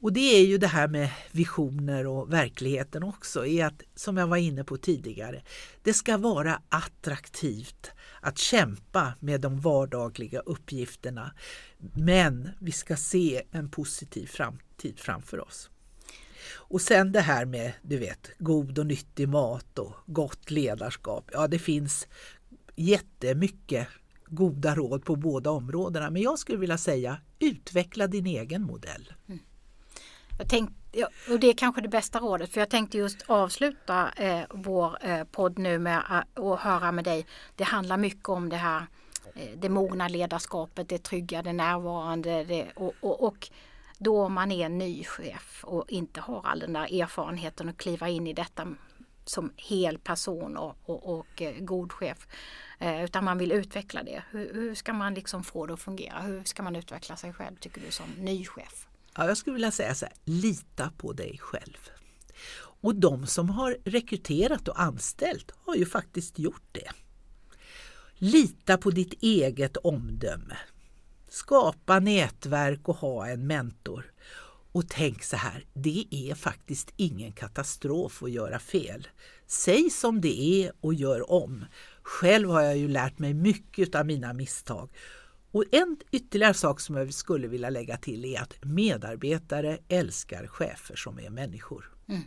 Och 0.00 0.12
det 0.12 0.36
är 0.36 0.46
ju 0.46 0.58
det 0.58 0.66
här 0.66 0.88
med 0.88 1.10
visioner 1.32 2.06
och 2.06 2.32
verkligheten 2.32 3.02
också, 3.02 3.46
är 3.46 3.66
att 3.66 3.82
som 3.94 4.16
jag 4.16 4.26
var 4.26 4.36
inne 4.36 4.64
på 4.64 4.76
tidigare, 4.76 5.42
det 5.82 5.94
ska 5.94 6.16
vara 6.16 6.62
attraktivt 6.68 7.90
att 8.20 8.38
kämpa 8.38 9.14
med 9.20 9.40
de 9.40 9.60
vardagliga 9.60 10.40
uppgifterna. 10.40 11.34
Men 11.94 12.48
vi 12.60 12.72
ska 12.72 12.96
se 12.96 13.42
en 13.50 13.70
positiv 13.70 14.26
framtid 14.26 14.71
framför 15.00 15.40
oss. 15.40 15.70
Och 16.54 16.80
sen 16.80 17.12
det 17.12 17.20
här 17.20 17.44
med 17.44 17.72
du 17.82 17.98
vet, 17.98 18.30
god 18.38 18.78
och 18.78 18.86
nyttig 18.86 19.28
mat 19.28 19.78
och 19.78 19.94
gott 20.06 20.50
ledarskap. 20.50 21.30
Ja, 21.32 21.48
det 21.48 21.58
finns 21.58 22.08
jättemycket 22.76 23.88
goda 24.26 24.74
råd 24.74 25.04
på 25.04 25.16
båda 25.16 25.50
områdena. 25.50 26.10
Men 26.10 26.22
jag 26.22 26.38
skulle 26.38 26.58
vilja 26.58 26.78
säga 26.78 27.18
utveckla 27.38 28.06
din 28.06 28.26
egen 28.26 28.62
modell. 28.62 29.12
Mm. 29.28 29.40
Jag 30.38 30.48
tänkte, 30.48 30.74
ja, 30.92 31.08
och 31.30 31.40
det 31.40 31.46
är 31.46 31.54
kanske 31.54 31.80
det 31.80 31.88
bästa 31.88 32.18
rådet 32.18 32.50
för 32.50 32.60
jag 32.60 32.70
tänkte 32.70 32.98
just 32.98 33.22
avsluta 33.26 34.10
eh, 34.16 34.40
vår 34.50 34.98
eh, 35.00 35.24
podd 35.24 35.58
nu 35.58 35.78
med 35.78 36.22
att 36.34 36.60
höra 36.60 36.92
med 36.92 37.04
dig. 37.04 37.26
Det 37.56 37.64
handlar 37.64 37.96
mycket 37.96 38.28
om 38.28 38.48
det 38.48 38.56
här 38.56 38.86
eh, 39.34 39.58
det 39.58 39.68
mogna 39.68 40.08
ledarskapet, 40.08 40.88
det 40.88 40.98
trygga, 40.98 41.42
det 41.42 41.52
närvarande 41.52 42.44
det, 42.44 42.66
och, 42.74 42.92
och, 43.00 43.22
och 43.22 43.50
då 44.02 44.28
man 44.28 44.52
är 44.52 44.68
ny 44.68 45.04
chef 45.04 45.64
och 45.64 45.84
inte 45.88 46.20
har 46.20 46.46
all 46.46 46.60
den 46.60 46.72
där 46.72 47.00
erfarenheten 47.02 47.68
att 47.68 47.76
kliva 47.76 48.08
in 48.08 48.26
i 48.26 48.32
detta 48.32 48.74
som 49.24 49.52
hel 49.56 49.98
person 49.98 50.56
och, 50.56 50.76
och, 50.82 51.18
och 51.18 51.42
eh, 51.42 51.54
god 51.58 51.92
chef. 51.92 52.26
Eh, 52.78 53.04
utan 53.04 53.24
man 53.24 53.38
vill 53.38 53.52
utveckla 53.52 54.02
det. 54.02 54.22
Hur, 54.30 54.54
hur 54.54 54.74
ska 54.74 54.92
man 54.92 55.14
liksom 55.14 55.44
få 55.44 55.66
det 55.66 55.74
att 55.74 55.80
fungera? 55.80 56.20
Hur 56.20 56.44
ska 56.44 56.62
man 56.62 56.76
utveckla 56.76 57.16
sig 57.16 57.32
själv 57.32 57.56
tycker 57.56 57.80
du 57.80 57.90
som 57.90 58.06
ny 58.18 58.44
chef? 58.46 58.86
Ja, 59.16 59.26
jag 59.26 59.36
skulle 59.36 59.54
vilja 59.54 59.70
säga 59.70 59.94
så 59.94 60.06
här, 60.06 60.14
lita 60.24 60.90
på 60.96 61.12
dig 61.12 61.38
själv. 61.38 61.90
Och 62.54 62.94
de 62.94 63.26
som 63.26 63.50
har 63.50 63.76
rekryterat 63.84 64.68
och 64.68 64.80
anställt 64.80 65.52
har 65.64 65.74
ju 65.74 65.86
faktiskt 65.86 66.38
gjort 66.38 66.68
det. 66.72 66.90
Lita 68.14 68.78
på 68.78 68.90
ditt 68.90 69.22
eget 69.22 69.76
omdöme. 69.76 70.56
Skapa 71.32 72.00
nätverk 72.00 72.88
och 72.88 72.96
ha 72.96 73.28
en 73.28 73.46
mentor. 73.46 74.12
Och 74.72 74.88
tänk 74.88 75.22
så 75.22 75.36
här, 75.36 75.66
det 75.74 76.06
är 76.10 76.34
faktiskt 76.34 76.92
ingen 76.96 77.32
katastrof 77.32 78.22
att 78.22 78.30
göra 78.30 78.58
fel. 78.58 79.08
Säg 79.46 79.90
som 79.90 80.20
det 80.20 80.64
är 80.64 80.72
och 80.80 80.94
gör 80.94 81.32
om. 81.32 81.64
Själv 82.02 82.50
har 82.50 82.62
jag 82.62 82.76
ju 82.76 82.88
lärt 82.88 83.18
mig 83.18 83.34
mycket 83.34 83.94
av 83.94 84.06
mina 84.06 84.32
misstag. 84.32 84.90
Och 85.50 85.64
en 85.72 85.96
ytterligare 86.10 86.54
sak 86.54 86.80
som 86.80 86.96
jag 86.96 87.14
skulle 87.14 87.48
vilja 87.48 87.70
lägga 87.70 87.96
till 87.96 88.24
är 88.24 88.40
att 88.40 88.64
medarbetare 88.64 89.78
älskar 89.88 90.46
chefer 90.46 90.96
som 90.96 91.18
är 91.18 91.30
människor. 91.30 91.94
Mm. 92.08 92.22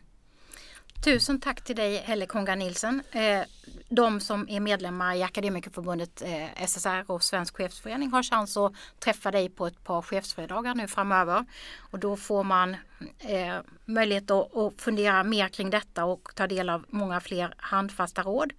Tusen 1.03 1.39
tack 1.39 1.63
till 1.63 1.75
dig 1.75 1.97
Helle 1.97 2.25
Konga 2.25 2.55
Nilsson. 2.55 3.01
Eh, 3.11 3.41
de 3.89 4.19
som 4.19 4.49
är 4.49 4.59
medlemmar 4.59 5.15
i 5.15 5.23
Akademikerförbundet 5.23 6.21
eh, 6.21 6.65
SSR 6.67 7.11
och 7.11 7.23
Svensk 7.23 7.57
chefsförening 7.57 8.11
har 8.11 8.23
chans 8.23 8.57
att 8.57 8.73
träffa 8.99 9.31
dig 9.31 9.49
på 9.49 9.67
ett 9.67 9.83
par 9.83 10.01
chefsfredagar 10.01 10.75
nu 10.75 10.87
framöver. 10.87 11.45
Och 11.79 11.99
då 11.99 12.17
får 12.17 12.43
man 12.43 12.73
eh, 13.19 13.55
möjlighet 13.85 14.31
att, 14.31 14.55
att 14.57 14.81
fundera 14.81 15.23
mer 15.23 15.47
kring 15.47 15.69
detta 15.69 16.05
och 16.05 16.35
ta 16.35 16.47
del 16.47 16.69
av 16.69 16.85
många 16.89 17.19
fler 17.19 17.53
handfasta 17.57 18.23
råd. 18.23 18.53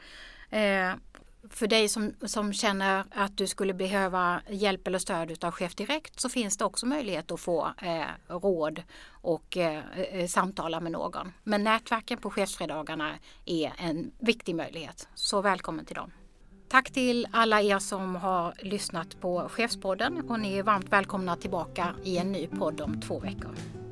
Eh, 0.50 0.90
för 1.50 1.66
dig 1.66 1.88
som, 1.88 2.14
som 2.22 2.52
känner 2.52 3.04
att 3.10 3.36
du 3.36 3.46
skulle 3.46 3.74
behöva 3.74 4.40
hjälp 4.48 4.86
eller 4.86 4.98
stöd 4.98 5.44
av 5.44 5.50
Chef 5.52 5.74
Direkt 5.74 6.20
så 6.20 6.28
finns 6.28 6.56
det 6.56 6.64
också 6.64 6.86
möjlighet 6.86 7.30
att 7.30 7.40
få 7.40 7.72
eh, 7.82 8.34
råd 8.34 8.82
och 9.08 9.56
eh, 9.56 9.82
eh, 9.96 10.26
samtala 10.26 10.80
med 10.80 10.92
någon. 10.92 11.32
Men 11.44 11.64
nätverken 11.64 12.18
på 12.18 12.30
chefsfredagarna 12.30 13.14
är 13.44 13.72
en 13.78 14.10
viktig 14.18 14.54
möjlighet. 14.54 15.08
Så 15.14 15.42
välkommen 15.42 15.84
till 15.84 15.96
dem. 15.96 16.10
Tack 16.68 16.90
till 16.90 17.26
alla 17.32 17.62
er 17.62 17.78
som 17.78 18.16
har 18.16 18.54
lyssnat 18.62 19.20
på 19.20 19.48
Chefspodden 19.48 20.30
och 20.30 20.40
ni 20.40 20.58
är 20.58 20.62
varmt 20.62 20.88
välkomna 20.88 21.36
tillbaka 21.36 21.94
i 22.04 22.18
en 22.18 22.32
ny 22.32 22.46
podd 22.46 22.80
om 22.80 23.00
två 23.00 23.18
veckor. 23.20 23.85